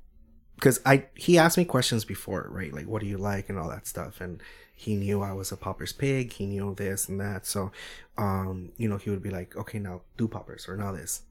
[0.61, 2.73] cause I, he asked me questions before, right?
[2.73, 4.21] Like, what do you like and all that stuff.
[4.21, 4.41] And
[4.75, 6.33] he knew I was a popper's pig.
[6.33, 7.47] He knew this and that.
[7.47, 7.71] So,
[8.19, 11.23] um, you know, he would be like, okay, now do poppers or now this.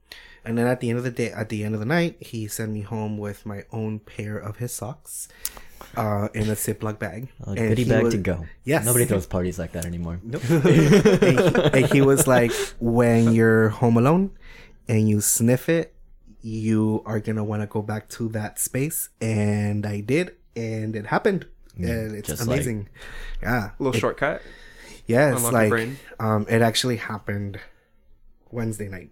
[0.45, 2.47] And then at the end of the day, at the end of the night, he
[2.47, 5.27] sent me home with my own pair of his socks,
[5.97, 7.29] uh, in a Ziploc bag.
[7.45, 8.45] A And goodie bag was- to go.
[8.63, 8.85] Yes.
[8.85, 10.19] Nobody throws parties like that anymore.
[10.23, 10.41] Nope.
[10.49, 14.31] and, he, and he was like, when you're home alone
[14.87, 15.92] and you sniff it,
[16.43, 19.09] you are gonna want to go back to that space.
[19.21, 21.47] And I did, and it happened.
[21.75, 22.89] and it's just like- amazing.
[23.41, 23.71] yeah.
[23.79, 24.43] A little shortcut.
[25.07, 25.97] Yeah, it's Unlock like brain.
[26.19, 27.59] um, it actually happened
[28.51, 29.09] Wednesday night.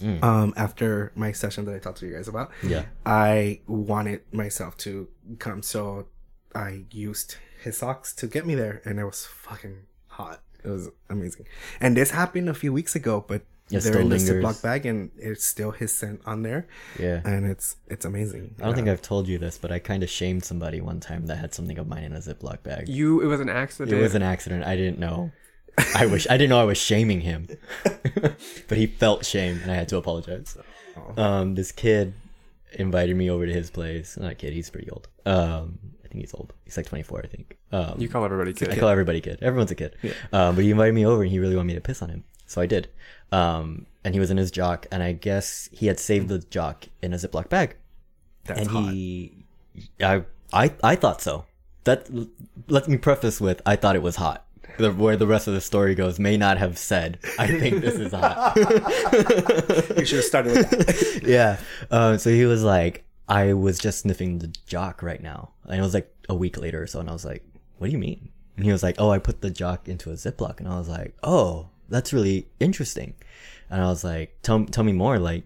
[0.00, 0.22] Mm.
[0.22, 2.84] Um, after my session that I talked to you guys about, Yeah.
[3.06, 5.08] I wanted myself to
[5.38, 6.06] come, so
[6.54, 10.42] I used his socks to get me there, and it was fucking hot.
[10.64, 11.46] It was amazing.
[11.80, 14.44] And this happened a few weeks ago, but It they're still in the lingers.
[14.44, 16.66] Ziploc bag, and it's still his scent on there,
[16.98, 17.20] Yeah.
[17.24, 18.54] and it's it's amazing.
[18.60, 21.26] I don't think I've told you this, but I kind of shamed somebody one time
[21.26, 22.88] that had something of mine in a Ziploc bag.
[22.88, 23.20] You.
[23.20, 23.96] It was an accident.
[23.96, 24.64] It was an accident.
[24.64, 25.32] I didn't know.
[25.94, 27.46] I wish I didn't know I was shaming him,
[28.68, 30.56] but he felt shame, and I had to apologize.
[31.16, 32.14] Um, this kid
[32.72, 34.16] invited me over to his place.
[34.16, 35.08] Not a kid; he's pretty old.
[35.24, 36.52] Um, I think he's old.
[36.64, 37.56] He's like twenty four, I think.
[37.70, 38.70] Um, You call everybody kid.
[38.70, 39.38] I call everybody kid.
[39.42, 39.94] Everyone's a kid.
[40.32, 42.24] Um, but he invited me over and he really wanted me to piss on him.
[42.48, 42.88] So I did.
[43.30, 46.86] Um, and he was in his jock and I guess he had saved the jock
[47.02, 47.76] in a Ziploc bag.
[48.44, 48.92] That's and hot.
[48.92, 49.44] he,
[50.02, 51.44] I, I, I thought so.
[51.84, 52.08] That
[52.68, 54.44] let me preface with I thought it was hot.
[54.78, 57.94] The, where the rest of the story goes may not have said I think this
[57.94, 58.56] is hot.
[59.98, 61.20] You should have started with that.
[61.26, 61.58] yeah.
[61.90, 65.50] Uh, so he was like, I was just sniffing the jock right now.
[65.64, 67.00] And it was like a week later or so.
[67.00, 67.44] And I was like,
[67.76, 68.30] what do you mean?
[68.56, 70.58] And he was like, oh, I put the jock into a Ziploc.
[70.58, 73.14] And I was like, oh, that's really interesting.
[73.70, 75.18] And I was like, tell, tell me more.
[75.18, 75.44] Like,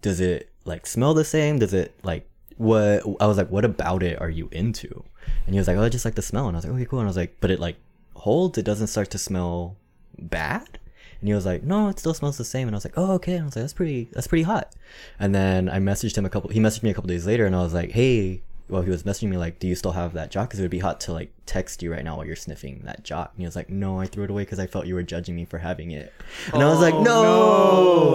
[0.00, 1.58] does it like smell the same?
[1.58, 3.02] Does it like, what?
[3.20, 5.04] I was like, what about it are you into?
[5.46, 6.48] And he was like, oh, I just like the smell.
[6.48, 7.00] And I was like, okay, cool.
[7.00, 7.76] And I was like, but it like
[8.14, 9.76] holds, it doesn't start to smell
[10.18, 10.78] bad?
[11.22, 13.12] And he was like, "No, it still smells the same." And I was like, "Oh,
[13.12, 14.08] okay." And I was like, "That's pretty.
[14.12, 14.74] That's pretty hot."
[15.20, 16.50] And then I messaged him a couple.
[16.50, 18.42] He messaged me a couple days later, and I was like, "Hey."
[18.72, 20.48] Well, he was messaging me like, "Do you still have that jock?
[20.48, 23.04] Because it would be hot to like text you right now while you're sniffing that
[23.04, 25.02] jock." And he was like, "No, I threw it away because I felt you were
[25.02, 26.10] judging me for having it."
[26.54, 27.22] And I was like, Oh, no.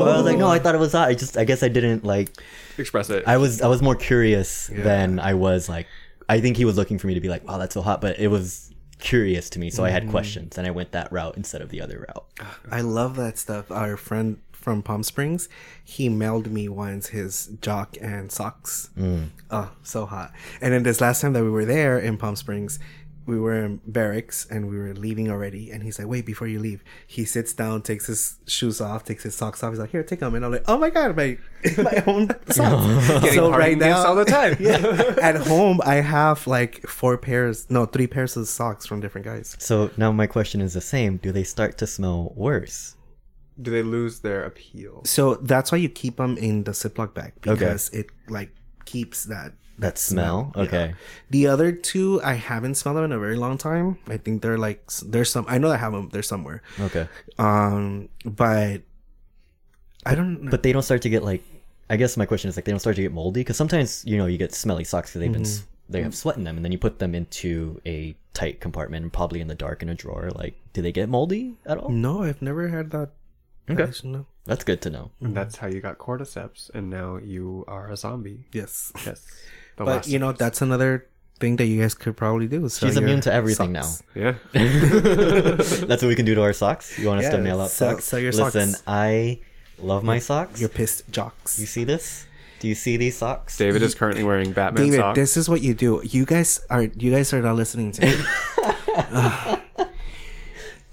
[0.05, 0.11] no.
[0.11, 1.09] I was like, "No, I thought it was hot.
[1.09, 2.31] I just, I guess I didn't like.
[2.79, 3.23] Express it.
[3.27, 4.81] I was, I was more curious Yeah.
[4.81, 5.85] than I was like.
[6.29, 8.19] I think he was looking for me to be like, "Wow, that's so hot," but
[8.19, 10.11] it was curious to me, so I had mm-hmm.
[10.11, 12.25] questions, and I went that route instead of the other route.
[12.71, 13.71] I love that stuff.
[13.71, 15.47] Our friend from Palm Springs,
[15.83, 18.89] he mailed me once his jock and socks.
[18.97, 19.29] Mm.
[19.49, 20.33] Oh, so hot.
[20.59, 22.79] And then this last time that we were there in Palm Springs,
[23.27, 25.69] we were in barracks and we were leaving already.
[25.69, 26.83] And he's like, wait, before you leave.
[27.05, 29.71] He sits down, takes his shoes off, takes his socks off.
[29.71, 30.33] He's like, here, take them.
[30.33, 31.37] And I'm like, oh my God, my,
[31.77, 33.07] my own socks.
[33.07, 34.57] Getting so right now, all the time.
[34.59, 39.25] yeah, at home, I have like four pairs, no, three pairs of socks from different
[39.25, 39.55] guys.
[39.59, 41.17] So now my question is the same.
[41.17, 42.96] Do they start to smell worse?
[43.61, 45.01] Do they lose their appeal?
[45.05, 48.51] So that's why you keep them in the Ziploc bag because it like
[48.85, 50.51] keeps that That smell?
[50.55, 50.61] Yeah.
[50.63, 50.87] Okay.
[51.29, 53.97] The other two, I haven't smelled them in a very long time.
[54.09, 55.45] I think they're like there's some.
[55.47, 56.09] I know I have them.
[56.09, 56.61] They're somewhere.
[56.79, 57.05] Okay.
[57.37, 58.81] Um, but
[60.05, 60.43] I don't.
[60.43, 60.51] know.
[60.51, 61.43] But they don't start to get like
[61.89, 64.17] I guess my question is like they don't start to get moldy because sometimes you
[64.17, 65.45] know you get smelly socks because they've been
[65.89, 69.39] they have sweat in them and then you put them into a tight compartment probably
[69.41, 70.29] in the dark in a drawer.
[70.35, 71.89] Like, do they get moldy at all?
[71.89, 73.11] no, I've never had that.
[73.69, 73.83] Okay.
[73.83, 74.25] I should know.
[74.45, 75.11] That's good to know.
[75.19, 78.45] And that's how you got cordyceps, and now you are a zombie.
[78.53, 79.25] Yes, Yes.
[79.75, 81.05] The but you know that's another
[81.39, 82.67] thing that you guys could probably do.
[82.69, 84.01] She's immune to everything socks.
[84.15, 84.33] Yeah.
[84.53, 86.97] That's what we can do to our socks.
[86.97, 88.05] You want us to Yeah, mail out sell- socks?
[88.05, 88.83] sell your Listen, socks.
[88.87, 89.39] I
[89.77, 90.59] love my socks.
[90.59, 91.59] You're pissed jocks.
[91.59, 92.25] You see this?
[92.59, 93.55] Do you see these socks?
[93.55, 95.15] David is currently wearing Batman David, socks.
[95.19, 96.01] this is what you do.
[96.03, 98.15] You guys are you guys are not listening to me.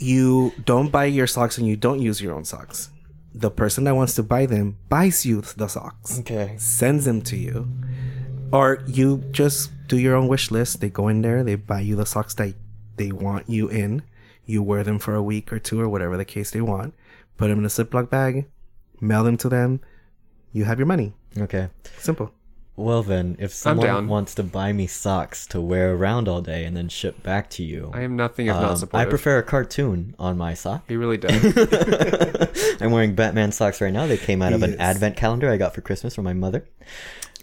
[0.05, 2.91] You don't buy your socks and you don't use your own socks.
[3.35, 6.55] The person that wants to buy them buys you the socks, Okay.
[6.59, 7.67] sends them to you,
[8.53, 10.81] or you just do your own wish list.
[10.81, 12.55] They go in there, they buy you the socks that
[12.97, 14.03] they want you in.
[14.47, 16.95] You wear them for a week or two or whatever the case they want.
[17.39, 18.47] Put them in a Ziploc bag,
[19.01, 19.81] mail them to them.
[20.53, 21.15] You have your money.
[21.37, 21.69] Okay.
[21.99, 22.31] Simple.
[22.77, 24.09] Well then, if someone down.
[24.09, 27.63] wants to buy me socks to wear around all day and then ship back to
[27.63, 29.07] you, I am nothing if um, not supportive.
[29.07, 30.83] I prefer a cartoon on my sock.
[30.89, 31.41] He really does.
[32.83, 34.07] I'm wearing Batman socks right now.
[34.09, 34.81] They came out of an Yes.
[34.81, 36.67] advent calendar I got for Christmas from my mother.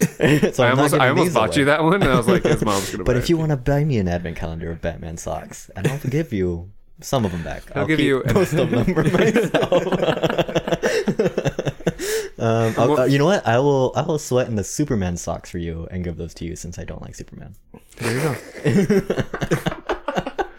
[0.00, 1.58] so I almost, I almost bought away.
[1.60, 3.04] you that one, and I was like, his mom's gonna.
[3.04, 5.86] But buy if you want to buy me an advent calendar of Batman socks, and
[5.86, 7.62] I'll give you some of them back.
[7.74, 9.82] I'll give you an- most of them for myself.
[12.42, 13.46] Um, I'll- uh, you know what?
[13.46, 13.92] I will.
[13.96, 16.78] I will sweat in the Superman socks for you and give those to you since
[16.78, 17.54] I don't like Superman.
[17.98, 19.12] There you go.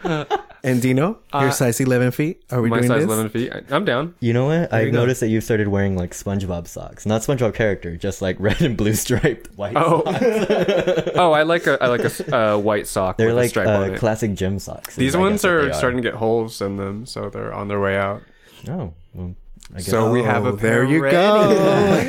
[0.62, 2.42] and Dino, your Uh, size 11 feet.
[2.50, 3.06] Are we my doing size this?
[3.06, 4.14] eleven feet, I, I'm down.
[4.20, 4.72] You know what?
[4.72, 4.98] I've you go.
[5.00, 8.76] noticed that you've started wearing like SpongeBob socks, not SpongeBob character, just like red and
[8.76, 9.76] blue striped white.
[9.76, 11.10] Oh, socks.
[11.16, 13.50] oh, I like a I like a s- uh, white sock They're with a like
[13.50, 13.98] stripe on uh, it.
[13.98, 14.94] classic gym socks.
[14.96, 17.80] These ones guess what are, starting to get holes in them, so they're on their
[17.80, 18.22] way out.
[18.68, 19.43] Oh, well, I guess.
[19.78, 21.16] So we have a Oh, there you ready.
[21.16, 22.04] go.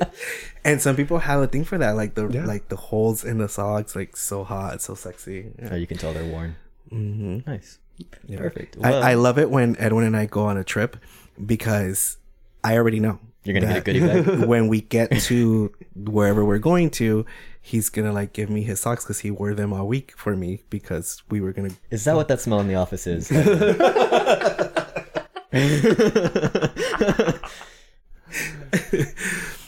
[0.64, 2.44] and some people have a thing for that, like the Yeah.
[2.46, 5.46] like the holes in the socks, like so hot, so sexy.
[5.70, 6.56] oh, you can tell they're worn.
[6.90, 7.78] hmm Nice.
[8.26, 8.38] Yeah.
[8.38, 8.76] Perfect.
[8.76, 10.96] Well, I, I love it when Edwin and I go on a trip
[11.44, 12.16] because
[12.64, 14.00] I already know You're gonna get a that goodie
[14.38, 14.46] bag?
[14.48, 17.26] when we get to wherever we're going to.
[17.62, 20.62] He's gonna like give me his socks because he wore them all week for me
[20.70, 23.28] because we were gonna Is that what that smell in the office is?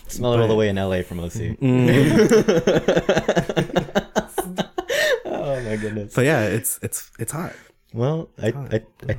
[0.07, 1.57] Smell it all the way in LA from OC.
[5.25, 6.15] oh my goodness.
[6.15, 7.55] But yeah, it's it's it's hot.
[7.93, 9.17] Well, I, I, I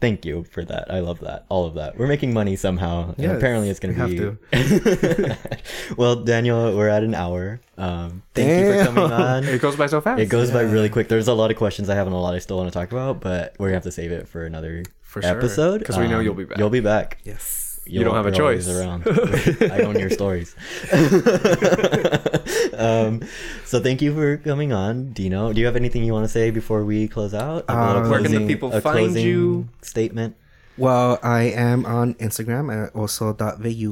[0.00, 0.90] thank you for that.
[0.90, 1.46] I love that.
[1.48, 1.98] All of that.
[1.98, 3.14] We're making money somehow.
[3.16, 5.32] and apparently it's going we to be.
[5.96, 7.60] well, Daniel, we're at an hour.
[7.78, 9.44] Um, thank you for coming on.
[9.56, 10.20] It goes by so fast.
[10.20, 11.08] It goes by really quick.
[11.08, 12.92] There's a lot of questions I have and a lot I still want to talk
[12.92, 15.30] about, but we're gonna have to save it for another For sure.
[15.38, 16.58] episode 'Cause we know Um, you'll be back.
[16.58, 17.18] You'll be back.
[17.24, 17.62] Yes.
[17.88, 18.76] You don't have a you're always choice.
[18.76, 19.06] Around.
[19.72, 20.56] I own your stories.
[22.76, 23.22] um,
[23.64, 25.52] so thank you for coming on, Dino.
[25.52, 27.68] Do you have anything you want to say before we close out?
[27.68, 29.68] Like a Um, Where can the closing- people a find you?
[29.82, 30.34] Statement.
[30.78, 33.32] Well, I am on Instagram at also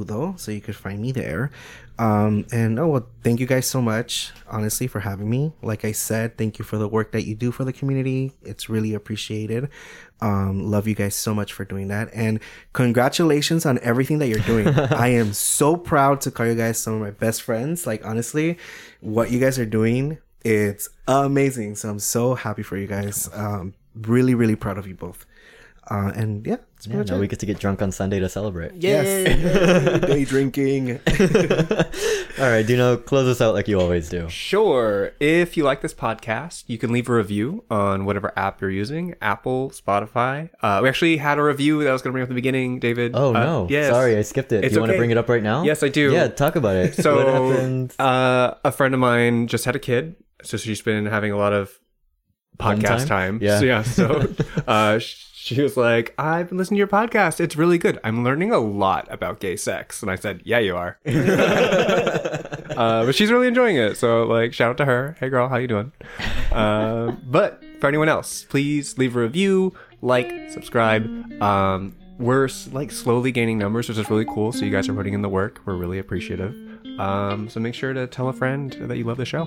[0.05, 1.51] though, so you could find me there.
[1.97, 5.53] Um, and oh well, thank you guys so much, honestly, for having me.
[5.63, 8.33] Like I said, thank you for the work that you do for the community.
[8.43, 9.69] It's really appreciated.
[10.21, 12.41] Um, love you guys so much for doing that, and
[12.73, 14.69] congratulations on everything that you're doing.
[14.77, 17.87] I am so proud to call you guys some of my best friends.
[17.87, 18.59] Like honestly,
[19.01, 21.77] what you guys are doing, it's amazing.
[21.77, 23.31] So I'm so happy for you guys.
[23.33, 25.27] Um, really, really proud of you both.
[25.89, 26.57] Uh, and yeah,
[26.93, 27.21] that's Yeah, now it.
[27.21, 28.73] we get to get drunk on Sunday to celebrate.
[28.75, 30.01] Yes.
[30.07, 31.01] Day drinking.
[32.39, 34.29] All right, Dino, close us out like you always do.
[34.29, 35.13] Sure.
[35.21, 39.15] If you like this podcast, you can leave a review on whatever app you're using
[39.23, 40.51] Apple, Spotify.
[40.61, 42.35] Uh, we actually had a review that I was going to bring up at the
[42.35, 43.13] beginning, David.
[43.15, 43.67] Oh Uh, no!
[43.71, 43.91] yes.
[43.91, 44.65] Sorry, I skipped it.
[44.65, 45.63] It's do you want to bring it up right now?
[45.63, 46.13] Yes, I do.
[46.13, 46.95] Yeah, talk about it.
[46.97, 47.95] So, what happened?
[48.01, 51.53] uh, a friend of mine just had a kid, so she's been having a lot
[51.53, 51.79] of
[52.59, 53.39] podcast time?
[53.39, 53.39] time.
[53.43, 53.59] Yeah.
[53.61, 53.83] So, yeah.
[53.83, 54.35] So,
[54.67, 57.39] uh, sh- she was like, "I've been listening to your podcast.
[57.39, 58.01] It's really good.
[58.03, 63.15] I'm learning a lot about gay sex." And I said, "Yeah, you are." uh, but
[63.15, 63.99] she's really enjoying it.
[63.99, 65.17] So, like, shout out to her.
[65.21, 65.93] Hey, girl, how you doing?
[66.51, 71.05] Uh, but for anyone else, please leave a review, like, subscribe.
[71.43, 74.51] Um, we're like slowly gaining numbers, which is really cool.
[74.51, 75.61] So you guys are putting in the work.
[75.67, 76.55] We're really appreciative.
[76.99, 79.47] Um, so make sure to tell a friend that you love the show.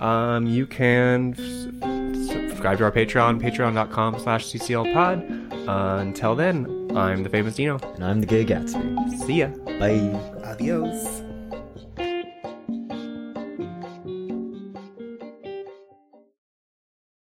[0.00, 5.68] Um, you can s- subscribe to our Patreon, patreon.com slash cclpod.
[5.68, 6.66] Uh, until then,
[6.96, 7.78] I'm the famous Dino.
[7.94, 9.18] And I'm the gay Gatsby.
[9.26, 9.48] See ya.
[9.78, 10.12] Bye.
[10.44, 11.25] Adios.